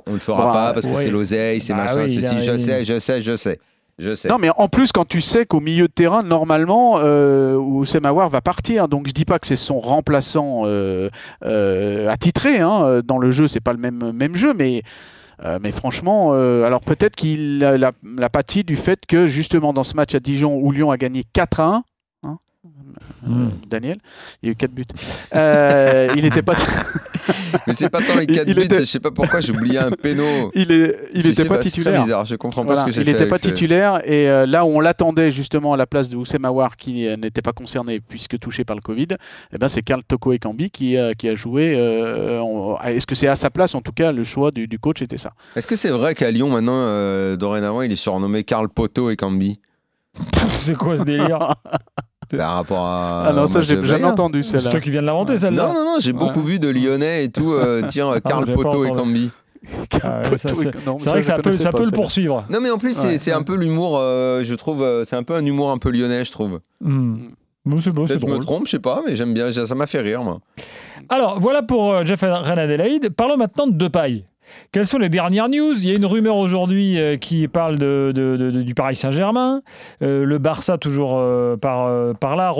On 0.06 0.12
le 0.12 0.18
fera 0.18 0.44
Bah, 0.46 0.52
pas 0.52 0.72
parce 0.74 0.86
que 0.86 0.94
c'est 0.96 1.10
l'oseille, 1.10 1.60
c'est 1.60 1.72
Bah 1.72 1.84
machin, 1.84 2.04
oui, 2.04 2.14
ceci, 2.20 2.26
a- 2.36 2.42
je 2.42 2.58
sais, 2.58 2.84
je 2.84 2.98
sais, 2.98 3.22
je 3.22 3.36
sais. 3.36 3.58
Je 3.98 4.14
sais. 4.14 4.28
Non, 4.28 4.38
mais 4.38 4.50
en 4.56 4.68
plus, 4.68 4.92
quand 4.92 5.04
tu 5.08 5.20
sais 5.20 5.44
qu'au 5.44 5.58
milieu 5.58 5.88
de 5.88 5.92
terrain, 5.92 6.22
normalement, 6.22 6.98
euh, 6.98 7.56
Oussem 7.56 8.04
Aouar 8.06 8.28
va 8.30 8.40
partir. 8.40 8.86
Donc, 8.86 9.08
je 9.08 9.12
dis 9.12 9.24
pas 9.24 9.40
que 9.40 9.46
c'est 9.48 9.56
son 9.56 9.80
remplaçant 9.80 10.62
euh, 10.66 11.10
euh, 11.44 12.08
attitré. 12.08 12.60
Hein. 12.60 13.00
Dans 13.04 13.18
le 13.18 13.32
jeu, 13.32 13.48
c'est 13.48 13.58
pas 13.60 13.72
le 13.72 13.78
même, 13.78 14.12
même 14.12 14.36
jeu, 14.36 14.54
mais. 14.54 14.82
euh, 15.44 15.58
mais 15.60 15.72
franchement, 15.72 16.28
euh, 16.32 16.62
alors 16.64 16.80
peut-être 16.80 17.16
qu'il 17.16 17.64
a 17.64 17.76
la, 17.76 17.90
la 18.04 18.28
pâtit 18.28 18.62
du 18.62 18.76
fait 18.76 19.00
que 19.06 19.26
justement 19.26 19.72
dans 19.72 19.84
ce 19.84 19.96
match 19.96 20.14
à 20.14 20.20
Dijon 20.20 20.54
où 20.56 20.70
Lyon 20.70 20.90
a 20.92 20.96
gagné 20.96 21.24
4 21.32 21.58
à 21.60 21.64
1, 21.76 21.82
euh, 22.68 23.28
Mm. 23.28 23.50
Daniel, 23.68 23.96
il 24.42 24.46
y 24.46 24.48
a 24.50 24.52
eu 24.52 24.56
4 24.56 24.70
buts. 24.70 24.84
Euh, 25.34 26.08
il 26.16 26.22
n'était 26.22 26.40
pas, 26.42 26.54
Mais 27.66 27.74
c'est 27.74 27.88
pas 27.90 28.00
tant 28.00 28.16
les 28.16 28.24
Il- 28.24 28.34
4 28.34 28.48
il 28.48 28.54
buts, 28.54 28.62
était- 28.62 28.78
je 28.80 28.84
sais 28.84 29.00
pas 29.00 29.10
pourquoi 29.10 29.40
j'ai 29.40 29.52
oublié 29.52 29.78
un 29.78 29.90
péno. 29.90 30.24
il 30.54 30.70
est, 30.70 30.96
il 31.14 31.26
était 31.26 31.44
pas 31.44 31.54
c'est 31.56 31.60
très 31.62 31.70
titulaire. 31.70 32.02
bizarre, 32.04 32.24
je 32.24 32.36
comprends 32.36 32.62
pas 32.62 32.74
Voilà, 32.74 32.80
ce 32.82 32.86
que 32.86 32.92
j'ai 32.92 33.02
il 33.02 33.06
n'était 33.12 33.26
pas 33.26 33.38
ce- 33.38 33.48
titulaire 33.48 34.00
et 34.08 34.28
euh, 34.30 34.46
là 34.46 34.64
où 34.64 34.68
on 34.68 34.80
l'attendait 34.80 35.30
justement 35.32 35.72
à 35.72 35.76
la 35.76 35.86
place 35.86 36.08
de 36.08 36.16
Oussem 36.16 36.44
Aouar 36.44 36.76
qui 36.76 37.06
euh, 37.06 37.16
n'était 37.16 37.42
pas 37.42 37.52
concerné 37.52 38.00
puisque 38.00 38.38
touché 38.38 38.64
par 38.64 38.76
le 38.76 38.82
Covid, 38.82 39.08
eh 39.52 39.58
ben 39.58 39.68
c'est 39.68 39.82
Karl 39.82 40.02
Toko 40.04 40.32
Ekambi 40.32 40.70
qui, 40.70 40.96
a- 40.96 41.14
qui 41.14 41.28
a 41.28 41.34
joué. 41.34 41.74
euh, 41.76 42.40
en- 42.40 42.80
Est-ce 42.82 43.06
que 43.06 43.14
c'est 43.16 43.28
à 43.28 43.34
sa 43.34 43.50
place? 43.50 43.74
En 43.74 43.80
tout 43.82 43.92
cas 43.92 44.12
le 44.12 44.22
choix 44.24 44.50
du, 44.52 44.68
du 44.68 44.78
coach 44.78 45.02
était 45.02 45.18
ça 45.18 45.32
Est-ce 45.56 45.66
que 45.66 45.76
c'est 45.76 45.90
vrai 45.90 46.14
qu'à 46.14 46.30
Lyon, 46.30 46.50
maintenant, 46.50 46.78
euh, 46.78 47.36
dorénavant, 47.36 47.82
il 47.82 47.90
est 47.92 47.96
surnommé 47.96 48.44
Karl 48.44 48.68
Poto 48.68 49.10
et 49.10 49.16
Cambi 49.16 49.58
C'est 50.60 50.76
quoi 50.76 50.96
ce 50.96 51.02
délire? 51.02 51.54
Par 52.36 52.54
rapport 52.54 52.84
à. 52.86 53.24
Ah 53.28 53.32
non 53.32 53.46
ça 53.46 53.62
j'ai 53.62 53.82
jamais 53.84 54.04
entendu 54.04 54.42
C'est 54.42 54.52
celle-là. 54.52 54.70
toi 54.70 54.80
qui 54.80 54.90
viens 54.90 55.00
de 55.00 55.06
l'inventer, 55.06 55.36
celle-là. 55.36 55.66
Non, 55.68 55.72
non, 55.74 55.84
non, 55.84 55.96
j'ai 56.00 56.12
beaucoup 56.12 56.42
vu 56.42 56.58
de 56.58 56.68
Lyonnais 56.68 57.24
et 57.24 57.30
tout. 57.30 57.52
euh, 57.52 57.82
tiens, 57.88 58.10
Karl 58.20 58.44
j'avais 58.46 58.56
pas 58.56 58.62
Poto 58.62 58.84
et. 58.84 58.90
Cambi. 58.90 59.30
Ah 60.02 60.22
ouais, 60.30 60.36
c'est- 60.38 60.48
C'est 60.48 61.08
vrai 61.10 61.20
que 61.20 61.26
ça 61.26 61.34
peut, 61.38 61.50
ça 61.52 61.72
peut 61.72 61.84
le 61.84 61.90
poursuivre. 61.90 62.44
Non, 62.50 62.60
mais 62.60 62.70
en 62.70 62.78
plus, 62.78 62.92
c'est 62.96 63.08
Ouais, 63.08 63.18
c'est 63.18 63.32
un 63.32 63.42
peu 63.42 63.56
l'humour, 63.56 63.98
euh, 63.98 64.42
je 64.44 64.54
trouve, 64.54 64.82
euh, 64.82 65.04
c'est 65.04 65.16
un 65.16 65.22
peu 65.24 65.34
un 65.34 65.44
humour 65.44 65.70
un 65.70 65.78
peu 65.78 65.90
lyonnais, 65.90 66.24
je 66.24 66.30
trouve. 66.32 66.60
Hmm. 66.80 67.16
Bon, 67.64 67.80
c'est 67.80 67.90
beau, 67.90 68.06
c'est 68.06 68.14
Peut-être 68.18 68.28
je 68.30 68.34
me 68.34 68.38
trompe, 68.40 68.66
je 68.66 68.70
sais 68.72 68.78
pas, 68.78 69.02
mais 69.06 69.14
j'aime 69.16 69.34
bien, 69.34 69.50
ça 69.50 69.74
m'a 69.74 69.86
fait 69.86 70.00
rire, 70.00 70.22
moi. 70.22 70.38
Alors, 71.10 71.38
voilà 71.40 71.62
pour 71.62 71.92
euh, 71.92 72.04
Jeff 72.04 72.20
Ren 72.20 72.56
Adelaide. 72.56 73.10
Parlons 73.10 73.36
maintenant 73.36 73.66
de 73.66 73.72
Depay. 73.72 74.24
Quelles 74.72 74.86
sont 74.86 74.98
les 74.98 75.08
dernières 75.08 75.48
news? 75.48 75.74
Il 75.82 75.90
y 75.90 75.92
a 75.92 75.96
une 75.96 76.06
rumeur 76.06 76.36
aujourd'hui 76.36 76.98
euh, 77.00 77.16
qui 77.16 77.48
parle 77.48 77.78
de, 77.78 78.12
de- 78.14 78.36
de- 78.36 78.50
de- 78.50 78.62
du 78.62 78.74
Paris 78.74 78.96
Saint-Germain, 78.96 79.62
euh, 80.02 80.24
le 80.24 80.38
Barça 80.38 80.78
toujours 80.78 81.16
euh, 81.18 81.56
par, 81.56 81.88
par 82.14 82.36
là. 82.36 82.52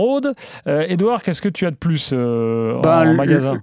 Euh, 0.67 0.85
Edouard, 0.88 1.23
qu'est-ce 1.23 1.43
que 1.43 1.49
tu 1.49 1.67
as 1.67 1.70
de 1.70 1.76
plus 1.76 2.12
en- 2.12 2.81
Ben, 2.81 3.08
en 3.11 3.14
magasin? 3.14 3.58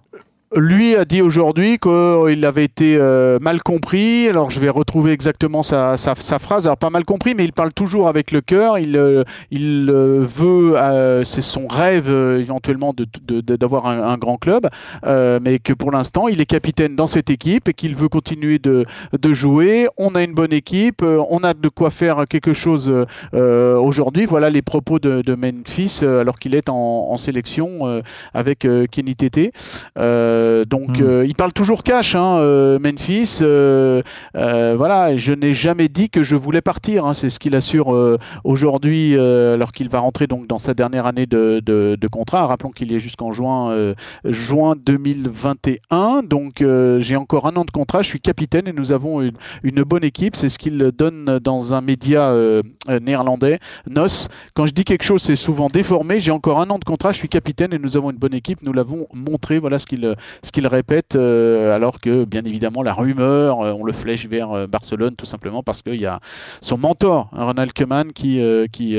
Lui 0.56 0.96
a 0.96 1.04
dit 1.04 1.22
aujourd'hui 1.22 1.80
qu'il 1.80 2.46
avait 2.46 2.64
été 2.64 2.96
euh, 2.98 3.40
mal 3.42 3.62
compris. 3.62 4.30
Alors 4.30 4.52
je 4.52 4.62
vais 4.62 4.70
retrouver 4.70 5.12
exactement 5.12 5.64
sa, 5.64 5.98
phrase. 6.16 6.66
Alors 6.66 6.78
pas 6.78 6.90
mal 6.90 7.04
compris, 7.04 7.36
mais 7.36 7.44
il 7.44 7.52
parle 7.52 7.74
toujours 7.74 8.08
avec 8.08 8.32
le 8.32 8.40
cœur. 8.40 8.80
Il, 8.80 8.96
euh, 8.96 9.26
euh, 9.54 10.26
veut, 10.26 10.76
c'est 11.26 11.42
son 11.42 11.68
rêve 11.68 12.10
éventuellement 12.10 12.94
de- 12.94 13.06
de- 13.28 13.42
de- 13.42 13.56
d'avoir 13.58 13.88
un, 13.88 14.18
grand 14.18 14.38
club, 14.38 14.70
mais 15.06 15.60
que 15.60 15.74
pour 15.74 15.92
l'instant 15.92 16.30
il 16.30 16.40
est 16.40 16.46
capitaine 16.46 16.96
dans 16.96 17.08
cette 17.08 17.30
équipe 17.30 17.68
et 17.68 17.74
qu'il 17.74 17.96
veut 17.96 18.08
continuer 18.08 18.60
de, 18.60 18.86
jouer. 19.34 19.90
On 19.98 20.16
a 20.16 20.24
une 20.24 20.34
bonne 20.34 20.54
équipe, 20.54 21.02
on 21.04 21.44
a 21.44 21.54
de 21.54 21.68
quoi 21.68 21.90
faire 21.90 22.26
quelque 22.30 22.54
chose 22.54 22.92
aujourd'hui. 23.34 24.26
Voilà 24.26 24.50
les 24.50 24.62
propos 24.62 25.00
de, 25.00 25.36
Memphis 25.36 26.00
alors 26.04 26.40
qu'il 26.40 26.56
est 26.56 26.70
en, 26.70 27.18
sélection 27.18 28.02
avec 28.34 28.68
Kenny 28.92 29.16
Tété. 29.16 29.52
Donc 30.70 31.00
Hmm. 31.00 31.04
euh, 31.04 31.26
il 31.26 31.36
parle 31.36 31.52
toujours 31.54 31.84
cash, 31.84 32.16
hein, 32.16 32.38
euh, 32.40 32.80
Memphis. 32.80 33.40
euh, 33.42 34.02
euh, 34.36 34.76
voilà, 34.78 35.16
je 35.18 35.34
n'ai 35.34 35.54
jamais 35.54 35.88
dit 35.88 36.10
que 36.10 36.24
je 36.24 36.36
voulais 36.36 36.62
partir. 36.62 37.06
hein, 37.06 37.14
c'est 37.14 37.30
ce 37.30 37.40
qu'il 37.40 37.56
assure 37.56 37.94
euh, 37.94 38.18
aujourd'hui, 38.44 39.16
euh, 39.18 39.54
alors 39.56 39.72
qu'il 39.72 39.90
va 39.90 40.00
rentrer 40.00 40.28
donc 40.28 40.48
dans 40.48 40.58
sa 40.58 40.74
dernière 40.74 41.06
année 41.06 41.26
de, 41.26 41.62
de- 41.66 41.98
de 42.00 42.08
contrat. 42.08 42.46
Rappelons 42.46 42.72
qu'il 42.72 42.92
y 42.92 42.96
est 42.96 43.00
jusqu'en 43.00 43.32
juin, 43.32 43.72
euh, 43.72 43.94
juin 44.26 44.76
2021. 45.36 46.24
Donc 46.24 46.62
euh, 46.62 47.00
j'ai 47.00 47.16
encore 47.16 47.48
un 47.48 47.56
an 47.56 47.66
de 47.66 47.72
contrat. 47.72 48.02
Je 48.02 48.08
suis 48.08 48.20
capitaine 48.20 48.68
et 48.68 48.74
nous 48.74 48.92
avons 48.92 49.22
une, 49.22 49.34
une 49.64 49.84
bonne 49.84 50.04
équipe. 50.04 50.36
C'est 50.36 50.50
ce 50.50 50.58
qu'il 50.60 50.78
donne 50.98 51.40
dans 51.40 51.74
un 51.74 51.82
média 51.82 52.30
euh, 52.30 52.62
euh, 52.90 53.00
néerlandais, 53.00 53.60
NOS. 53.90 54.28
Quand 54.54 54.66
je 54.66 54.74
dis 54.74 54.84
quelque 54.84 55.04
chose, 55.04 55.22
c'est 55.22 55.36
souvent 55.36 55.68
déformé. 55.68 56.20
J'ai 56.20 56.32
encore 56.32 56.60
un 56.60 56.70
an 56.70 56.80
de 56.80 56.84
contrat. 56.86 57.12
Je 57.12 57.18
suis 57.18 57.30
capitaine 57.30 57.74
et 57.74 57.80
nous 57.80 57.98
avons 57.98 58.12
une 58.12 58.18
bonne 58.18 58.34
équipe. 58.34 58.60
Nous 58.64 58.74
l'avons 58.74 59.08
montré. 59.14 59.60
Voilà 59.60 59.80
ce 59.80 59.86
qu'il 59.86 60.16
ce 60.44 60.52
qu'il 60.52 60.68
répète, 60.68 61.16
euh, 61.16 61.74
alors 61.76 62.00
que 62.00 62.26
bien 62.26 62.44
évidemment 62.46 62.84
la 62.84 62.94
rumeur, 62.94 63.62
euh, 63.62 63.74
on 63.74 63.84
le 63.84 63.94
flèche 63.94 64.26
vers 64.28 64.52
euh, 64.52 64.68
Barcelone 64.68 65.16
tout 65.16 65.26
simplement 65.26 65.64
parce 65.64 65.82
qu'il 65.82 65.96
y 66.02 66.06
a 66.06 66.20
son 66.62 66.78
mentor, 66.78 67.30
hein, 67.34 67.46
Ronald 67.46 67.74
Koeman, 67.74 68.12
qui, 68.14 68.42
qui, 68.72 68.98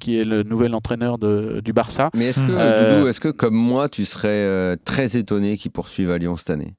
qui 0.00 0.18
est 0.18 0.24
le 0.24 0.42
nouvel 0.42 0.74
entraîneur 0.74 1.18
de- 1.18 1.60
du 1.64 1.72
Barça. 1.72 2.10
Mais 2.14 2.26
est-ce 2.26 2.40
que, 2.40 2.94
Doudou, 2.94 3.08
est-ce 3.08 3.20
que 3.20 3.28
comme 3.28 3.54
moi, 3.54 3.88
tu 3.88 4.04
serais 4.04 4.76
très 4.84 5.16
étonné 5.16 5.56
qu'il 5.56 5.70
poursuive 5.70 6.10
à 6.10 6.18
Lyon 6.18 6.36
cette 6.36 6.50
année? 6.50 6.74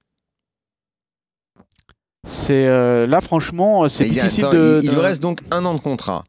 C'est 2.28 2.68
euh, 2.68 3.08
là 3.08 3.20
franchement, 3.20 3.88
c'est 3.90 4.06
difficile 4.06 4.46
attends, 4.46 4.54
de. 4.54 4.80
il, 4.82 4.86
il 4.86 4.90
de- 4.92 4.96
lui 4.96 5.02
reste 5.02 5.22
donc 5.24 5.40
un 5.50 5.66
an 5.66 5.74
de 5.74 5.80
contrat. 5.80 6.24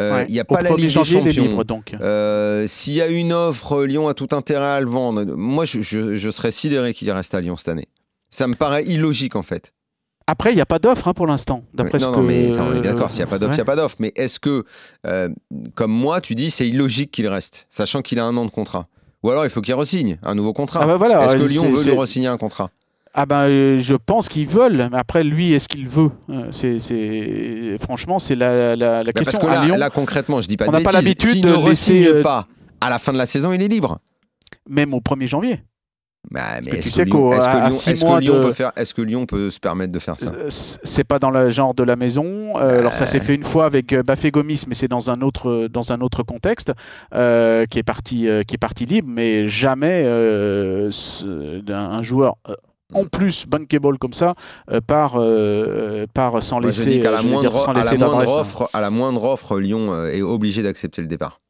Euh, 0.00 0.12
Ouais. 0.14 0.26
Il 0.28 0.32
n'y 0.34 0.40
a 0.40 0.44
Au 0.48 0.54
pas 0.54 0.62
la 0.62 0.70
1er 0.70 0.76
Ligue 0.76 0.86
des 0.86 0.90
Champions. 1.04 1.24
libre 1.42 1.64
donc. 1.64 1.94
Euh, 2.00 2.66
S'il 2.66 2.94
y 2.94 3.02
a 3.02 3.08
une 3.08 3.32
offre, 3.32 3.82
Lyon 3.84 4.06
a 4.08 4.14
tout 4.14 4.28
intérêt 4.32 4.64
à 4.66 4.80
le 4.80 4.88
vendre. 4.88 5.24
Moi, 5.36 5.64
je, 5.64 5.80
je- 5.80 6.14
je 6.16 6.30
serais 6.30 6.50
sidéré 6.52 6.94
qu'il 6.94 7.10
reste 7.10 7.34
à 7.34 7.40
Lyon 7.40 7.56
cette 7.56 7.68
année. 7.68 7.88
Ça 8.30 8.46
me 8.46 8.54
paraît 8.54 8.84
illogique 8.84 9.34
en 9.36 9.42
fait. 9.42 9.72
Après, 10.26 10.52
il 10.52 10.56
n'y 10.56 10.60
a 10.60 10.66
pas 10.66 10.78
d'offre 10.78 11.08
hein, 11.08 11.14
pour 11.14 11.26
l'instant. 11.26 11.64
D'après 11.72 11.98
non, 11.98 12.04
ce 12.04 12.10
non, 12.10 12.16
que- 12.20 12.26
mais 12.26 12.52
ça, 12.52 12.62
on 12.62 12.74
est 12.74 12.80
d'accord, 12.82 13.10
s'il 13.10 13.20
n'y 13.20 13.24
a 13.24 13.26
pas 13.28 13.38
d'offre, 13.38 13.54
il 13.54 13.56
n'y 13.56 13.60
a 13.62 13.64
pas 13.64 13.76
d'offre. 13.76 13.96
Mais 13.98 14.12
est-ce 14.14 14.38
que, 14.38 14.64
euh, 15.06 15.30
comme 15.74 15.90
moi, 15.90 16.20
tu 16.20 16.34
dis 16.34 16.50
c'est 16.50 16.68
illogique 16.68 17.10
qu'il 17.10 17.26
reste, 17.28 17.66
sachant 17.70 18.02
qu'il 18.02 18.18
a 18.18 18.24
un 18.24 18.36
an 18.36 18.44
de 18.44 18.50
contrat? 18.50 18.88
Ou 19.22 19.30
alors 19.30 19.44
il 19.46 19.50
faut 19.50 19.62
qu'il 19.62 19.74
re-signe 19.74 20.18
un 20.22 20.34
nouveau 20.34 20.52
contrat 20.52 20.80
Ah 20.82 20.86
bah 20.86 20.96
voilà, 20.96 21.24
Est-ce 21.24 21.36
que 21.38 21.42
Lyon 21.42 21.62
c'est- 21.62 21.68
veut 21.70 21.76
c'est- 21.78 21.90
lui 21.90 21.98
re-signer 21.98 22.28
un 22.28 22.36
contrat? 22.36 22.70
Ah 23.20 23.26
ben, 23.26 23.48
euh, 23.48 23.78
je 23.80 23.96
pense 23.96 24.28
qu'ils 24.28 24.46
veulent. 24.46 24.88
Mais 24.92 24.96
après, 24.96 25.24
lui, 25.24 25.52
est-ce 25.52 25.66
qu'il 25.66 25.88
veut 25.88 26.10
Euh, 26.30 26.52
c'est, 26.52 27.76
Franchement, 27.80 28.20
c'est 28.20 28.36
la, 28.36 28.76
la, 28.76 28.98
la 29.00 29.04
Bah, 29.06 29.10
parce 29.12 29.26
question. 29.30 29.48
que 29.48 29.52
à 29.52 29.56
là, 29.56 29.64
Lyon, 29.64 29.76
là, 29.76 29.90
concrètement, 29.90 30.40
je 30.40 30.46
dis 30.46 30.56
pas 30.56 30.66
on 30.68 30.72
de 30.72 30.76
n'a 30.76 30.82
pas 30.82 30.92
l'habitude 30.92 31.42
de 31.42 31.48
ne 31.48 31.68
laisser, 31.68 32.06
euh, 32.06 32.22
pas 32.22 32.46
à 32.80 32.90
la 32.90 33.00
fin 33.00 33.12
de 33.12 33.18
la 33.18 33.26
saison, 33.26 33.50
il 33.52 33.60
est 33.60 33.66
libre. 33.66 33.98
même 34.68 34.94
au 34.94 35.00
1er 35.00 35.26
janvier. 35.26 35.64
Bah, 36.30 36.60
mais 36.62 36.70
que 36.70 36.76
est-ce 36.76 36.82
tu 36.84 36.88
que 36.90 36.94
sais 36.94 37.04
Lyon, 37.06 37.30
que 37.30 37.36
à- 37.36 37.64
à 37.64 37.70
que 37.70 38.42
peut 38.42 38.52
faire, 38.52 38.70
est-ce 38.76 38.94
que 38.94 39.02
Lyon 39.02 39.26
peut 39.26 39.50
se 39.50 39.58
permettre 39.58 39.92
de 39.92 39.98
faire 39.98 40.16
ça 40.18 40.32
C'est 40.48 41.04
pas 41.04 41.18
dans 41.18 41.30
le 41.30 41.48
genre 41.50 41.74
de 41.74 41.82
la 41.82 41.96
maison. 41.96 42.56
Euh, 42.56 42.78
Alors 42.78 42.94
ça 42.94 43.06
s'est 43.06 43.18
fait 43.20 43.34
une 43.34 43.44
fois 43.44 43.64
avec 43.64 43.94
Bafé 43.94 44.30
Gomis, 44.30 44.62
mais 44.68 44.74
c'est 44.74 44.88
dans 44.88 45.10
un 45.10 45.22
autre 45.22 45.68
dans 45.72 45.90
un 45.92 46.00
autre 46.02 46.22
contexte 46.22 46.72
euh, 47.14 47.66
qui 47.66 47.78
est 47.80 47.82
parti 47.82 48.28
qui 48.46 48.54
est 48.54 48.58
parti 48.60 48.84
libre, 48.84 49.08
mais 49.10 49.48
jamais 49.48 50.04
un 50.06 52.02
joueur 52.02 52.36
en 52.94 53.04
plus 53.06 53.46
bankable 53.46 53.98
comme 53.98 54.12
ça 54.12 54.34
euh, 54.70 54.80
part 54.80 55.14
euh, 55.16 56.06
sans 56.40 56.58
laisser 56.58 57.00
qu'à 57.00 57.08
euh, 57.08 57.12
la, 57.12 57.18
je 57.18 57.22
veux 57.24 57.28
moindre, 57.30 57.50
dire, 57.50 57.58
sans 57.58 57.70
à 57.70 57.74
la 57.74 57.80
laisser 57.82 57.98
moindre 57.98 58.38
offre, 58.38 58.70
à 58.72 58.80
la 58.80 58.90
moindre 58.90 59.24
offre, 59.24 59.58
Lyon 59.58 60.06
est 60.06 60.22
obligé 60.22 60.62
d'accepter 60.62 61.02
le 61.02 61.08
départ, 61.08 61.40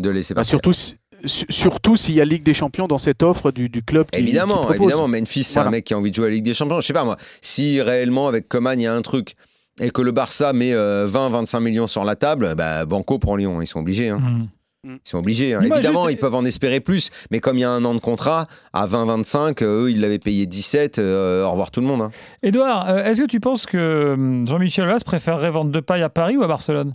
de 0.00 0.10
laisser 0.10 0.34
Bah, 0.34 0.40
partir. 0.40 0.50
surtout 0.50 0.72
si- 0.72 0.96
surtout 1.26 1.96
s'il 1.96 2.14
y 2.14 2.20
a 2.20 2.24
Ligue 2.24 2.42
des 2.42 2.54
Champions 2.54 2.86
dans 2.86 2.98
cette 2.98 3.22
offre 3.22 3.50
du, 3.50 3.68
du 3.68 3.82
club 3.82 4.06
qui, 4.10 4.18
qui 4.18 4.24
Évidemment, 4.24 4.58
propose. 4.58 4.76
évidemment, 4.76 5.08
Memphis, 5.08 5.44
c'est 5.44 5.54
Voilà. 5.54 5.68
un 5.68 5.70
mec 5.72 5.84
qui 5.84 5.94
a 5.94 5.98
envie 5.98 6.10
de 6.10 6.14
jouer 6.16 6.26
à 6.26 6.28
la 6.28 6.34
Ligue 6.34 6.44
des 6.44 6.54
Champions. 6.54 6.80
Je 6.80 6.86
sais 6.86 6.92
pas 6.92 7.04
moi, 7.04 7.16
si 7.40 7.80
réellement 7.80 8.28
avec 8.28 8.46
Coman 8.48 8.78
il 8.78 8.82
y 8.82 8.86
a 8.86 8.94
un 8.94 9.02
truc 9.02 9.34
et 9.80 9.90
que 9.90 10.02
le 10.02 10.12
Barça 10.12 10.52
met 10.52 10.72
20-25 10.72 11.60
millions 11.60 11.86
sur 11.86 12.04
la 12.04 12.14
table, 12.14 12.54
bah, 12.56 12.84
Banco 12.84 13.18
pour 13.18 13.36
Lyon, 13.36 13.60
ils 13.62 13.66
sont 13.66 13.80
obligés. 13.80 14.10
hein. 14.10 14.18
Hmm. 14.18 14.46
Ils 14.84 14.98
sont 15.04 15.18
obligés. 15.18 15.54
hein. 15.54 15.60
Évidemment, 15.62 16.02
juste- 16.04 16.18
ils 16.18 16.20
peuvent 16.20 16.34
en 16.34 16.44
espérer 16.44 16.80
plus, 16.80 17.10
mais 17.30 17.40
comme 17.40 17.56
il 17.56 17.60
y 17.60 17.64
a 17.64 17.70
un 17.70 17.84
an 17.84 17.94
de 17.94 18.00
contrat, 18.00 18.46
à 18.72 18.86
20-25, 18.86 19.62
euh, 19.62 19.84
eux, 19.84 19.90
ils 19.90 20.00
l'avaient 20.00 20.18
payé 20.18 20.46
17. 20.46 20.98
euh, 20.98 21.44
au 21.44 21.50
revoir 21.50 21.70
tout 21.70 21.80
le 21.80 21.86
monde. 21.86 22.02
hein. 22.02 22.10
Edouard, 22.42 22.88
euh, 22.90 23.02
est-ce 23.04 23.22
que 23.22 23.26
tu 23.26 23.40
penses 23.40 23.64
que 23.66 24.14
hum, 24.18 24.46
Jean-Michel 24.46 24.84
Aulas 24.84 25.00
préférerait 25.04 25.50
vendre 25.50 25.70
Depay 25.72 26.02
à 26.02 26.08
Paris 26.10 26.36
ou 26.36 26.42
à 26.42 26.46
Barcelone? 26.48 26.94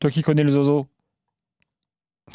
Toi 0.00 0.10
qui 0.10 0.22
connais 0.22 0.42
le 0.44 0.50
zozo. 0.50 0.86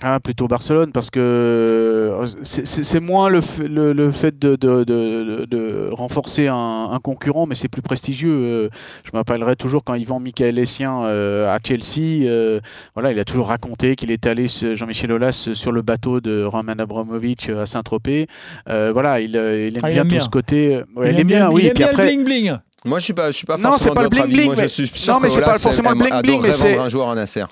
Ah, 0.01 0.19
plutôt 0.19 0.47
Barcelone, 0.47 0.91
parce 0.91 1.09
que 1.09 1.19
euh, 1.19 2.25
c'est- 2.41 2.65
c'est 2.65 2.83
c'est 2.83 2.99
moins 2.99 3.29
le, 3.29 3.39
f- 3.39 3.63
le, 3.65 3.93
le 3.93 4.11
fait 4.11 4.37
de, 4.37 4.55
de, 4.55 4.83
de- 4.83 5.45
de 5.49 5.89
renforcer 5.91 6.47
un, 6.47 6.89
un 6.91 6.99
concurrent, 6.99 7.45
mais 7.45 7.55
c'est 7.55 7.69
plus 7.69 7.81
prestigieux. 7.81 8.31
Euh, 8.33 8.69
Je 9.05 9.11
me 9.13 9.17
rappellerai 9.19 9.55
toujours 9.55 9.83
quand 9.83 9.93
il 9.93 10.05
vend 10.05 10.19
Michael 10.19 10.59
Essien 10.59 11.03
euh, 11.05 11.53
à 11.53 11.59
Chelsea, 11.65 12.25
euh, 12.27 12.59
voilà, 12.95 13.11
il 13.11 13.19
a 13.19 13.23
toujours 13.25 13.47
raconté 13.47 13.95
qu'il 13.95 14.11
était 14.11 14.29
allé, 14.29 14.47
Jean-Michel 14.47 15.11
Aulas, 15.11 15.49
sur 15.53 15.71
le 15.71 15.81
bateau 15.81 16.19
de 16.19 16.43
Roman 16.43 16.73
Abramovich 16.79 17.49
à 17.49 17.65
Saint-Tropez. 17.65 18.27
Euh, 18.69 18.91
voilà, 18.91 19.21
il, 19.21 19.37
euh, 19.37 19.67
il 19.67 19.75
aime 19.77 19.81
Ah, 19.83 19.89
il 19.89 19.93
bien 19.93 20.01
aime 20.01 20.07
tout 20.09 20.15
bien. 20.15 20.23
ce 20.25 20.29
côté. 20.29 20.81
ouais, 20.95 21.11
il, 21.11 21.15
aime 21.15 21.21
aime 21.21 21.27
bien, 21.27 21.49
oui. 21.49 21.61
il 21.61 21.65
et 21.65 21.67
aime 21.69 21.73
puis 21.75 21.83
bien 21.83 21.91
après, 21.91 22.03
le 22.03 22.09
bling 22.09 22.23
bling. 22.25 22.57
Moi, 22.85 22.99
je 22.99 23.03
suis 23.05 23.13
pas, 23.13 23.31
je 23.31 23.37
suis 23.37 23.45
pas 23.45 23.55
Non, 23.55 23.77
c'est 23.77 23.85
forcément 23.89 23.93
pas 23.95 24.03
le 24.03 24.09
bling-bling, 24.09 24.45
Moi, 24.45 24.55
je 24.55 24.61
mais- 24.61 24.67
suis 24.67 24.87
sûr 24.93 25.13
non, 25.13 25.19
mais 25.21 25.29
c'est 25.29 25.39
pas 25.41 25.57
forcément 25.57 25.91
le 25.91 25.95
elle 26.05 26.11
bling-bling, 26.21 26.41
mais 26.41 26.51
c'est- 26.51 26.77
un 26.77 26.89
joueur 26.89 27.09
à 27.09 27.15
Nasser. 27.15 27.45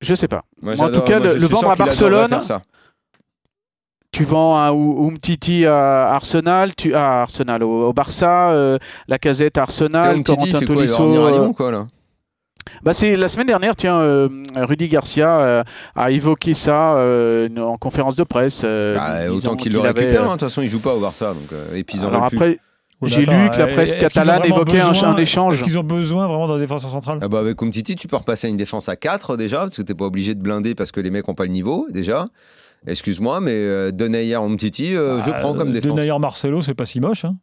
Je 0.00 0.14
sais 0.14 0.28
pas. 0.28 0.44
Moi, 0.62 0.74
Moi, 0.76 0.86
en 0.86 0.90
tout 0.90 1.00
cas, 1.02 1.18
moi, 1.18 1.34
le- 1.34 1.46
vendre 1.46 1.70
à 1.70 1.76
Barcelone, 1.76 2.42
ça. 2.42 2.62
Tu 4.12 4.24
vends 4.24 4.56
un 4.56 4.70
Umtiti 4.72 5.66
à 5.66 6.08
Arsenal, 6.14 6.74
tu 6.74 6.94
à 6.94 7.22
Arsenal 7.22 7.62
au, 7.62 7.88
au 7.88 7.92
Barça, 7.92 8.50
euh, 8.52 8.78
la 9.08 9.18
casette 9.18 9.58
à 9.58 9.62
Arsenal, 9.62 10.22
Corentin 10.22 10.60
Tolisso. 10.60 11.02
euh, 11.02 11.30
Lyon, 11.30 11.52
quoi, 11.52 11.70
là 11.70 11.86
bah 12.82 12.92
c'est 12.92 13.16
la 13.16 13.28
semaine 13.28 13.46
dernière, 13.46 13.76
tiens, 13.76 13.96
euh, 14.00 14.28
Rudy 14.56 14.88
Garcia 14.88 15.38
euh, 15.40 15.62
a 15.94 16.10
évoqué 16.10 16.52
ça 16.54 16.96
euh, 16.96 17.48
en 17.58 17.76
conférence 17.78 18.16
de 18.16 18.24
presse. 18.24 18.62
euh, 18.64 18.96
Bah, 18.96 19.30
Autant 19.32 19.54
qu'il 19.54 19.70
qu'il 19.70 19.72
le 19.74 19.80
récupère. 19.80 20.22
euh, 20.22 20.24
hein. 20.24 20.28
De 20.28 20.32
toute 20.32 20.40
façon, 20.40 20.62
il 20.62 20.68
joue 20.68 20.80
pas 20.80 20.92
au 20.94 20.98
Barça, 20.98 21.32
donc 21.32 21.52
euh, 21.52 21.76
et 21.76 21.84
puis 21.84 21.96
ils 21.98 22.04
en 22.04 22.08
Alors 22.08 22.22
veulent 22.22 22.30
plus. 22.30 22.58
Oh, 23.02 23.06
j'ai 23.08 23.20
lu 23.20 23.26
que 23.26 23.58
la 23.58 23.66
euh, 23.66 23.72
presse 23.74 23.92
catalane 23.94 24.42
évoquait 24.46 24.80
un, 24.80 24.88
besoin- 24.88 25.08
un 25.10 25.16
échange. 25.16 25.56
Est-ce 25.56 25.64
qu'ils 25.64 25.78
ont 25.78 25.82
besoin 25.84 26.26
vraiment 26.26 26.48
d'un 26.48 26.58
défenseur 26.58 26.90
central 26.90 27.18
Ah 27.20 27.28
bah 27.28 27.40
avec 27.40 27.62
Umtiti, 27.62 27.94
tu 27.94 28.08
peux 28.08 28.16
repasser 28.16 28.46
à 28.46 28.50
une 28.50 28.56
défense 28.56 28.88
à 28.88 28.96
4 28.96 29.36
déjà, 29.36 29.58
parce 29.60 29.76
que 29.76 29.82
t'es 29.82 29.94
pas 29.94 30.06
obligé 30.06 30.34
de 30.34 30.40
blinder 30.40 30.74
parce 30.74 30.92
que 30.92 31.00
les 31.00 31.10
mecs 31.10 31.28
ont 31.28 31.34
pas 31.34 31.44
le 31.44 31.50
niveau 31.50 31.86
déjà. 31.90 32.26
Excuse-moi, 32.86 33.40
mais 33.40 33.52
euh, 33.52 33.90
Denayer 33.90 34.36
Umtiti, 34.36 34.94
euh, 34.94 35.20
je 35.22 35.30
Bah, 35.30 35.36
prends 35.40 35.54
comme 35.54 35.68
euh, 35.68 35.72
défense. 35.72 35.90
Denayer 35.94 36.18
Marcelo, 36.18 36.62
c'est 36.62 36.74
pas 36.74 36.86
si 36.86 37.00
moche. 37.00 37.24
hein. 37.24 37.36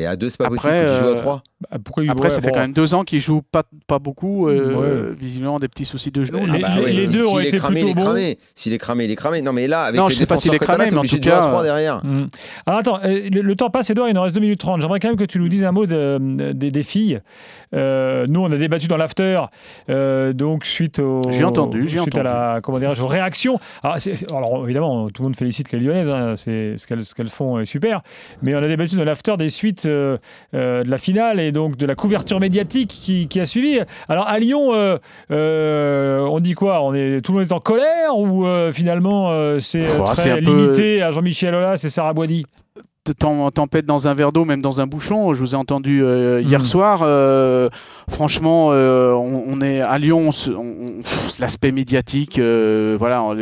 Et 0.00 0.06
à 0.06 0.16
2, 0.16 0.30
c'est 0.30 0.38
pas 0.38 0.46
Après, 0.46 0.56
possible, 0.56 0.86
qu'il 0.86 0.96
joue 0.98 1.06
à 1.06 1.10
euh, 1.10 1.14
3. 1.14 1.42
Bah, 1.70 1.76
pourquoi 1.84 2.04
Après, 2.08 2.22
ouais, 2.24 2.30
ça 2.30 2.40
fait 2.40 2.52
quand 2.52 2.60
même 2.60 2.72
deux 2.72 2.94
ans 2.94 3.04
qu'il 3.04 3.20
joue 3.20 3.42
pas, 3.42 3.64
pas 3.86 3.98
beaucoup, 3.98 4.48
euh, 4.48 5.10
Ouais. 5.10 5.14
visiblement 5.18 5.58
des 5.58 5.68
petits 5.68 5.84
soucis 5.84 6.10
de 6.10 6.24
genoux. 6.24 6.38
Ah 6.48 6.56
bah 6.58 6.68
les- 6.86 6.92
les 6.94 7.06
deux 7.06 7.26
ont 7.26 7.36
s'il 7.36 7.40
est 7.44 7.48
été 7.48 7.58
cramé, 7.58 7.80
plutôt 7.82 7.86
il 7.88 7.90
est 7.90 7.94
bons. 7.96 8.00
cramé. 8.02 8.38
S'il 8.54 8.72
est 8.72 8.78
cramé, 8.78 9.04
il 9.04 9.10
est 9.10 9.16
cramé. 9.16 9.42
Non 9.42 9.52
mais 9.52 9.66
là, 9.66 9.82
avec 9.82 10.00
Non, 10.00 10.08
les 10.08 10.14
je 10.14 10.18
sais 10.20 10.24
pas 10.26 10.36
s'il 10.38 10.54
est 10.54 10.58
cramé, 10.58 10.86
mais 10.90 10.96
en 10.96 11.02
tout 11.02 11.18
cas, 11.20 11.40
3 11.42 11.60
euh, 11.60 11.62
derrière. 11.64 12.00
Hmm. 12.02 12.28
Alors 12.64 12.80
attends, 12.80 12.98
euh, 13.04 13.28
le, 13.30 13.42
le 13.42 13.56
temps 13.56 13.68
passe, 13.68 13.90
Edouard, 13.90 14.08
il 14.08 14.14
nous 14.14 14.22
reste 14.22 14.34
2 14.34 14.40
minutes 14.40 14.60
30. 14.60 14.80
J'aimerais 14.80 15.00
quand 15.00 15.08
même 15.08 15.18
que 15.18 15.24
tu 15.24 15.38
nous 15.38 15.48
dises 15.50 15.64
un 15.64 15.72
mot 15.72 15.84
de- 15.84 16.16
de- 16.18 16.52
des- 16.52 16.70
des 16.70 16.82
filles. 16.82 17.20
Euh, 17.74 18.24
nous, 18.26 18.40
on 18.40 18.50
a 18.50 18.56
débattu 18.56 18.88
dans 18.88 18.96
l'after, 18.96 19.42
euh, 19.90 20.32
donc 20.32 20.64
suite 20.64 20.98
au. 20.98 21.20
J'ai 21.30 21.44
entendu, 21.44 21.86
j'ai 21.88 22.00
suite 22.00 22.16
à 22.16 22.22
la, 22.22 22.58
comment 22.62 22.78
dirais-je, 22.78 23.02
aux 23.02 23.06
réactions. 23.06 23.60
Alors, 23.82 23.98
c'est- 23.98 24.14
c'est- 24.14 24.32
alors, 24.32 24.64
évidemment, 24.64 25.08
tout 25.10 25.22
le 25.22 25.28
monde 25.28 25.36
félicite 25.36 25.72
les 25.72 25.78
Lyonnaises, 25.78 26.08
hein, 26.08 26.34
c'est 26.36 26.78
ce 26.78 26.86
qu'elles 26.86 27.04
ce 27.04 27.14
qu'elles 27.14 27.28
font 27.28 27.58
est 27.60 27.66
super. 27.66 28.00
Mais 28.42 28.54
on 28.54 28.58
a 28.58 28.66
débattu 28.66 28.96
dans 28.96 29.04
l'after 29.04 29.36
des 29.36 29.50
suites 29.50 29.84
euh, 29.86 29.89
euh, 29.89 29.89
de 29.90 30.18
la 30.90 30.98
finale 30.98 31.40
et 31.40 31.52
donc 31.52 31.76
de 31.76 31.86
la 31.86 31.94
couverture 31.94 32.40
médiatique 32.40 32.90
qui, 32.90 33.28
qui 33.28 33.40
a 33.40 33.46
suivi. 33.46 33.80
Alors 34.08 34.26
à 34.28 34.38
Lyon, 34.38 34.70
euh, 34.74 34.98
euh, 35.30 36.20
on 36.30 36.40
dit 36.40 36.54
quoi? 36.54 36.82
On 36.82 36.94
est 36.94 37.20
tout 37.20 37.32
le 37.32 37.38
monde 37.38 37.48
est 37.48 37.52
en 37.52 37.60
colère 37.60 38.16
ou 38.16 38.46
euh, 38.46 38.72
finalement 38.72 39.30
euh, 39.30 39.60
c'est 39.60 39.84
euh, 39.84 39.98
Oh, 40.00 40.04
très 40.04 40.40
peu- 40.40 40.50
limité 40.50 41.02
à 41.02 41.10
Jean-Michel 41.10 41.54
Aulas 41.54 41.80
et 41.84 41.90
Sarah 41.90 42.14
Tem- 42.14 42.42
tempête 43.12 43.86
dans 43.86 44.08
un 44.08 44.14
verre 44.14 44.32
d'eau, 44.32 44.44
même 44.44 44.62
dans 44.62 44.80
un 44.80 44.86
bouchon. 44.86 45.34
Je 45.34 45.40
vous 45.40 45.52
ai 45.52 45.56
entendu 45.56 46.02
euh, 46.02 46.40
hier 46.42 46.60
Mm. 46.60 46.64
soir. 46.64 47.00
euh, 47.02 47.68
franchement, 48.08 48.68
euh, 48.72 49.12
on, 49.12 49.44
on 49.46 49.60
est 49.60 49.80
à 49.80 49.98
Lyon. 49.98 50.30
L'aspect 51.38 51.72
médiatique, 51.72 52.38
voilà. 52.38 53.22
on- 53.22 53.36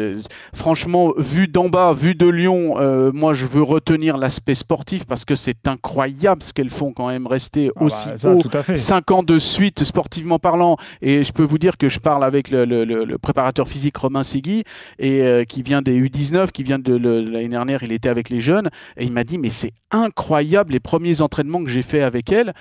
franchement, 0.54 1.12
vu 1.16 1.48
d'en 1.48 1.68
bas, 1.68 1.92
vu 1.92 2.14
de 2.14 2.26
Lyon, 2.26 2.76
moi, 3.12 3.34
je 3.34 3.46
veux 3.46 3.62
retenir 3.62 4.16
l'aspect 4.16 4.54
sportif 4.54 5.04
parce 5.04 5.24
que 5.24 5.34
c'est 5.34 5.66
incroyable 5.68 6.42
ce 6.42 6.52
qu'elles 6.52 6.70
font 6.70 6.92
quand 6.92 7.08
même 7.08 7.26
rester 7.26 7.70
Ah 7.74 7.80
bah, 7.80 7.86
aussi 7.86 8.08
ça, 8.16 8.30
haut. 8.30 8.38
tout 8.40 8.50
à 8.52 8.62
fait. 8.62 8.76
Cinq 8.76 9.10
ans 9.10 9.22
de 9.22 9.38
suite, 9.38 9.84
sportivement 9.84 10.38
parlant, 10.38 10.76
et 11.02 11.22
je 11.24 11.32
peux 11.32 11.42
vous 11.44 11.58
dire 11.58 11.76
que 11.76 11.88
je 11.88 11.98
parle 11.98 12.24
avec 12.24 12.50
le, 12.50 12.64
le- 12.64 13.18
préparateur 13.18 13.66
physique 13.68 13.96
Romain 13.96 14.22
Segui, 14.22 14.64
et 14.98 15.44
qui 15.48 15.62
vient 15.62 15.82
des 15.82 15.98
U19, 15.98 16.50
qui 16.52 16.62
vient 16.62 16.78
de 16.78 16.94
l'année 16.96 17.48
dernière, 17.48 17.82
il 17.82 17.92
était 17.92 18.08
avec 18.08 18.30
les 18.30 18.40
jeunes, 18.40 18.68
et 18.96 19.04
il 19.04 19.12
m'a 19.12 19.24
dit 19.24 19.38
mais 19.38 19.50
c'est 19.58 19.72
incroyable 19.90 20.72
les 20.72 20.80
premiers 20.80 21.20
entraînements 21.20 21.64
que 21.64 21.70
j'ai 21.70 21.82
fait 21.82 22.02
avec 22.02 22.30
elles. 22.30 22.54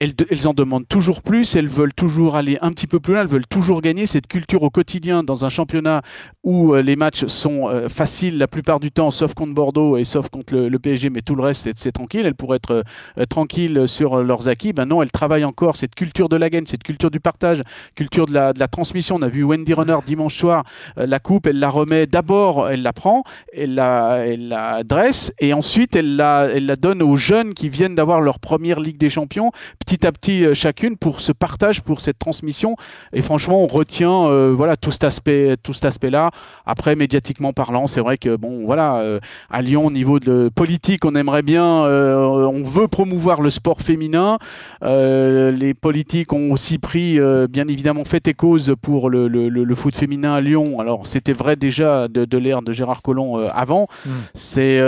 Elles, 0.00 0.14
en 0.46 0.54
demandent 0.54 0.88
toujours 0.88 1.22
plus, 1.22 1.56
elles 1.56 1.68
veulent 1.68 1.94
toujours 1.94 2.36
aller 2.36 2.58
un 2.60 2.70
petit 2.72 2.86
peu 2.86 3.00
plus 3.00 3.12
loin, 3.14 3.22
elles 3.22 3.28
veulent 3.28 3.46
toujours 3.46 3.80
gagner 3.80 4.06
cette 4.06 4.26
culture 4.26 4.62
au 4.62 4.70
quotidien 4.70 5.22
dans 5.22 5.44
un 5.44 5.48
championnat 5.48 6.02
où 6.42 6.74
euh, 6.74 6.82
les 6.82 6.96
matchs 6.96 7.26
sont 7.26 7.68
euh, 7.68 7.88
faciles 7.88 8.38
la 8.38 8.48
plupart 8.48 8.80
du 8.80 8.90
temps, 8.90 9.10
sauf 9.10 9.34
contre 9.34 9.54
Bordeaux 9.54 9.96
et 9.96 10.04
sauf 10.04 10.28
contre 10.28 10.54
le, 10.54 10.78
PSG, 10.78 11.10
mais 11.10 11.22
tout 11.22 11.34
le 11.34 11.42
reste 11.42 11.68
c'est- 11.76 11.92
tranquille. 11.92 12.26
Elles 12.26 12.34
pourraient 12.34 12.56
être 12.56 12.84
euh, 13.18 13.24
tranquilles 13.26 13.86
sur 13.86 14.22
leurs 14.22 14.48
acquis. 14.48 14.72
Ben 14.72 14.84
non, 14.86 15.02
elles 15.02 15.10
travaillent 15.10 15.44
encore 15.44 15.76
cette 15.76 15.94
culture 15.94 16.28
de 16.28 16.36
la 16.36 16.50
gagne, 16.50 16.66
cette 16.66 16.82
culture 16.82 17.10
du 17.10 17.20
partage, 17.20 17.60
culture 17.94 18.26
de 18.26 18.32
la, 18.34 18.52
de 18.52 18.58
la 18.58 18.68
transmission. 18.68 19.16
On 19.16 19.22
a 19.22 19.28
vu 19.28 19.44
Wendy 19.44 19.74
Runner 19.74 19.96
dimanche 20.06 20.36
soir, 20.36 20.64
la 20.96 21.20
coupe, 21.20 21.46
elle 21.46 21.58
la 21.58 21.70
remet 21.70 22.06
d'abord, 22.06 22.68
elle 22.68 22.82
la 22.82 22.92
prend, 22.92 23.22
elle 23.52 23.74
la, 23.74 24.18
elle 24.26 24.48
la 24.48 24.82
dresse 24.82 25.32
et 25.38 25.52
ensuite 25.52 25.94
elle 25.96 26.16
la, 26.16 26.48
elle 26.52 26.66
la 26.66 26.76
donne 26.76 27.02
aux 27.02 27.16
jeunes 27.16 27.54
qui 27.54 27.68
viennent 27.68 27.94
d'avoir 27.94 28.20
leur 28.20 28.40
première 28.40 28.80
Ligue 28.80 28.98
des 28.98 29.10
Champions, 29.10 29.52
petit 29.84 30.06
à 30.06 30.12
petit 30.12 30.44
euh, 30.44 30.54
chacune 30.54 30.96
pour 30.96 31.20
ce 31.20 31.32
partage, 31.32 31.82
pour 31.82 32.00
cette 32.00 32.18
transmission. 32.18 32.76
Et 33.12 33.22
franchement, 33.22 33.62
on 33.62 33.66
retient 33.66 34.26
euh, 34.28 34.54
voilà 34.56 34.76
tout 34.76 34.90
cet 34.90 35.04
aspect, 35.04 35.56
tout 35.62 35.72
cet 35.74 35.84
aspect-là. 35.84 36.30
Après, 36.66 36.96
médiatiquement 36.96 37.52
parlant, 37.52 37.86
c'est 37.86 38.00
vrai 38.00 38.16
que 38.18 38.36
bon, 38.36 38.64
voilà, 38.64 38.96
euh, 39.00 39.20
à 39.50 39.62
Lyon, 39.62 39.86
au 39.86 39.90
niveau 39.90 40.18
de 40.20 40.50
politique, 40.54 41.04
on 41.04 41.14
aimerait 41.14 41.42
bien, 41.42 41.84
euh, 41.84 42.16
on 42.46 42.62
veut 42.62 42.88
promouvoir 42.88 43.40
le 43.42 43.50
sport 43.50 43.80
féminin. 43.80 44.38
Les 44.82 45.74
politiques 45.74 46.32
ont 46.32 46.52
aussi 46.52 46.78
pris, 46.78 47.18
bien 47.48 47.68
évidemment, 47.68 48.04
fait 48.04 48.26
et 48.28 48.34
cause 48.34 48.74
pour 48.80 49.10
le, 49.10 49.28
le- 49.28 49.48
le- 49.48 49.64
le 49.64 49.74
foot 49.74 49.94
féminin 49.94 50.34
à 50.34 50.40
Lyon. 50.40 50.80
Alors, 50.80 51.06
c'était 51.06 51.32
vrai 51.32 51.56
déjà 51.56 52.08
de, 52.08 52.24
de 52.24 52.38
l'ère 52.38 52.62
de 52.62 52.72
Gérard 52.72 53.02
Collomb 53.02 53.36
avant. 53.52 53.88
Mm. 54.06 54.10
C'est 54.34 54.80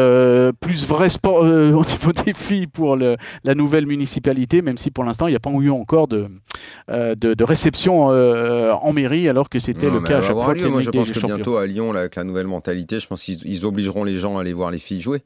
plus 0.61 0.87
vrai 0.87 1.09
sport 1.09 1.37
au 1.43 1.85
niveau 1.85 2.13
des 2.25 2.33
filles 2.35 2.67
pour 2.67 2.97
le- 2.97 3.17
la 3.45 3.55
nouvelle 3.55 3.87
municipalité, 3.87 4.63
même 4.63 4.79
si 4.79 4.86
pour 4.91 5.05
l'instant, 5.05 5.27
il 5.27 5.31
n'y 5.31 5.37
a 5.37 5.41
pas 5.41 5.51
eu 5.51 5.71
encore 5.71 6.09
de, 6.09 6.29
euh, 6.91 7.15
de, 7.15 7.35
de 7.35 7.45
réception 7.45 8.11
euh, 8.11 8.73
en 8.73 8.93
mairie, 8.93 9.29
alors 9.29 9.49
que 9.49 9.59
c'était 9.59 9.91
le 9.91 10.01
cas 10.01 10.19
à 10.19 10.23
chaque 10.23 10.37
fois 10.37 10.55
lieu. 10.55 10.69
Moi, 10.69 10.81
je 10.81 10.91
pense 10.91 11.11
que 11.11 11.27
bientôt 11.27 11.57
à 11.57 11.67
Lyon, 11.67 11.93
là, 11.93 12.01
avec 12.01 12.17
la 12.17 12.25
nouvelle 12.25 12.47
mentalité, 12.47 12.99
je 12.99 13.07
pense 13.07 13.23
qu'ils 13.23 13.47
ils 13.47 13.67
obligeront 13.67 14.05
les 14.05 14.17
gens 14.17 14.39
à 14.39 14.41
aller 14.43 14.53
voir 14.53 14.71
les 14.71 14.79
filles 14.79 15.01
jouer. 15.01 15.23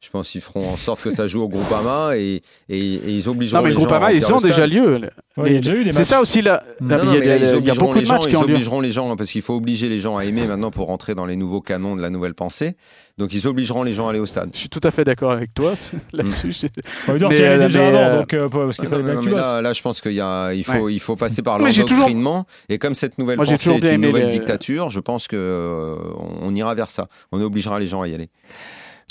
Je 0.00 0.10
pense 0.10 0.28
qu'ils 0.28 0.42
feront 0.42 0.68
en 0.68 0.76
sorte 0.76 1.00
que 1.02 1.10
ça 1.10 1.26
joue 1.26 1.40
au 1.40 1.48
Groupama 1.48 2.18
et, 2.18 2.42
et, 2.68 2.76
et 2.78 3.10
ils 3.10 3.26
obligeront 3.30 3.60
Non, 3.60 3.64
mais 3.64 3.70
les 3.70 3.74
le 3.74 3.80
gens 3.80 3.86
à 3.86 3.88
Groupama, 3.88 4.12
ils 4.12 4.32
ont 4.34 4.38
déjà 4.38 4.66
lieu. 4.66 5.00
Ouais, 5.38 5.46
il 5.46 5.52
y 5.54 5.56
a 5.56 5.60
déjà 5.60 5.72
eu 5.74 5.82
des 5.84 5.92
C'est 5.92 6.04
ça 6.04 6.20
aussi, 6.20 6.42
là. 6.42 6.62
Mais 6.82 6.98
non, 6.98 7.04
il 7.04 7.14
y 7.14 7.16
a 7.16 7.20
mais 7.20 7.26
là, 7.26 7.38
des- 7.38 7.44
ils 7.44 7.46
il 7.46 7.48
y 7.48 7.50
a 7.52 7.56
obligeront 7.56 7.80
beaucoup 7.86 7.94
de 7.94 8.00
les 8.00 8.04
gens, 8.04 8.12
matchs 8.14 8.24
qui 8.24 8.30
ils 8.32 8.36
ont 8.36 8.42
lieu. 8.42 8.52
obligeront 8.54 8.80
les 8.82 8.92
gens 8.92 9.16
parce 9.16 9.30
qu'il 9.30 9.40
faut 9.40 9.54
obliger 9.54 9.88
les 9.88 9.98
gens 10.00 10.16
à 10.16 10.26
aimer 10.26 10.46
maintenant 10.46 10.70
pour 10.70 10.88
rentrer 10.88 11.14
dans 11.14 11.24
les 11.24 11.36
nouveaux 11.36 11.62
canons 11.62 11.96
de 11.96 12.02
la 12.02 12.10
nouvelle 12.10 12.34
pensée. 12.34 12.76
Donc 13.16 13.32
ils 13.32 13.48
obligeront 13.48 13.82
les 13.82 13.94
gens 13.94 14.06
à 14.08 14.10
aller 14.10 14.18
au 14.18 14.26
stade. 14.26 14.50
Je 14.52 14.58
suis 14.58 14.68
tout 14.68 14.80
à 14.82 14.90
fait 14.90 15.04
d'accord 15.04 15.30
avec 15.32 15.54
toi 15.54 15.72
là-dessus. 16.12 16.52
j'ai- 16.52 16.68
On 17.08 17.12
va 17.12 17.18
dire 17.18 17.28
Mais, 17.30 17.36
qu'il 17.36 17.44
y 17.44 17.48
avait 17.48 17.56
euh, 17.64 17.66
déjà 17.66 17.78
mais, 17.80 17.86
avant, 17.86 17.98
euh, 17.98 18.18
donc, 18.18 18.34
euh, 18.34 18.48
parce 18.50 18.76
qu'il 18.76 18.88
fallait 18.88 19.02
non, 19.02 19.06
bien 19.06 19.14
non, 19.14 19.20
que 19.20 19.24
tu 19.24 19.30
mais 19.30 19.40
bosses. 19.40 19.52
là, 19.54 19.62
là, 19.62 19.72
je 19.72 19.80
pense 19.82 20.00
qu'il 20.02 20.12
y 20.12 20.20
a, 20.20 20.52
il 20.52 20.64
faut, 20.64 20.88
il 20.90 21.00
faut 21.00 21.16
passer 21.16 21.40
par 21.40 21.58
Mais 21.60 21.72
l'endoctrinement. 21.72 22.44
Et 22.68 22.76
comme 22.78 22.94
cette 22.94 23.16
nouvelle 23.16 23.36
Moi, 23.36 23.46
pensée 23.46 23.70
est 23.70 23.94
une 23.94 24.02
nouvelle 24.02 24.28
dictature, 24.28 24.90
je 24.90 25.00
pense 25.00 25.28
que 25.28 25.36
euh, 25.36 25.96
on 26.42 26.54
ira 26.54 26.74
vers 26.74 26.90
ça. 26.90 27.06
On 27.32 27.40
obligera 27.40 27.78
les 27.78 27.86
gens 27.86 28.02
à 28.02 28.08
y 28.08 28.14
aller. 28.14 28.28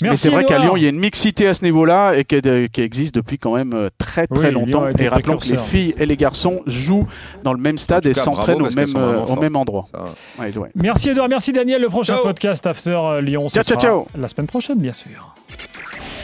Mais 0.02 0.16
c'est 0.16 0.30
vrai 0.30 0.44
qu'à. 0.44 0.58
Lyon, 0.58 0.76
il 0.76 0.82
y 0.82 0.86
a 0.86 0.88
une 0.88 0.98
mixité 0.98 1.46
à 1.46 1.54
ce 1.54 1.62
niveau-là 1.64 2.14
et 2.16 2.24
qui, 2.24 2.80
existe 2.80 3.14
depuis 3.14 3.38
quand 3.38 3.54
même 3.54 3.72
euh, 3.74 3.90
très 3.98 4.26
très 4.26 4.48
Oui, 4.48 4.52
longtemps. 4.52 4.86
Et 4.98 5.08
rappelons 5.08 5.36
que 5.38 5.46
les 5.48 5.56
filles 5.56 5.94
et 5.98 6.06
les 6.06 6.16
garçons 6.16 6.62
jouent 6.66 7.06
dans 7.42 7.52
le 7.52 7.60
même 7.60 7.78
stade 7.78 8.06
et 8.06 8.14
s'entraînent 8.14 8.62
au 8.62 8.70
même, 8.70 8.96
euh, 8.96 9.20
au 9.24 9.36
même 9.36 9.56
endroit. 9.56 9.86
Ça, 9.92 10.04
Ouais, 10.38 10.56
ouais. 10.56 10.70
Merci 10.74 11.10
Edouard, 11.10 11.28
merci 11.28 11.52
Daniel. 11.52 11.80
Le 11.82 11.88
prochain 11.88 12.14
Ciao. 12.14 12.24
podcast 12.24 12.66
After 12.66 12.90
euh, 12.90 13.20
Lyon, 13.20 13.48
ce 13.48 13.54
Ciao, 13.54 13.64
ciao, 13.64 13.80
sera 13.80 13.92
ciao. 13.92 14.06
la 14.18 14.28
semaine 14.28 14.46
prochaine, 14.46 14.78
bien 14.78 14.92
sûr. 14.92 15.34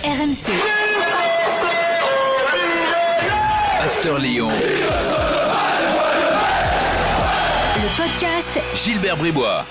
RMC, 0.05 0.53
After 3.85 4.19
Lyon. 4.21 4.49
le 7.77 7.97
podcast 7.97 8.61
Gilbert 8.75 9.17
Bribois. 9.17 9.65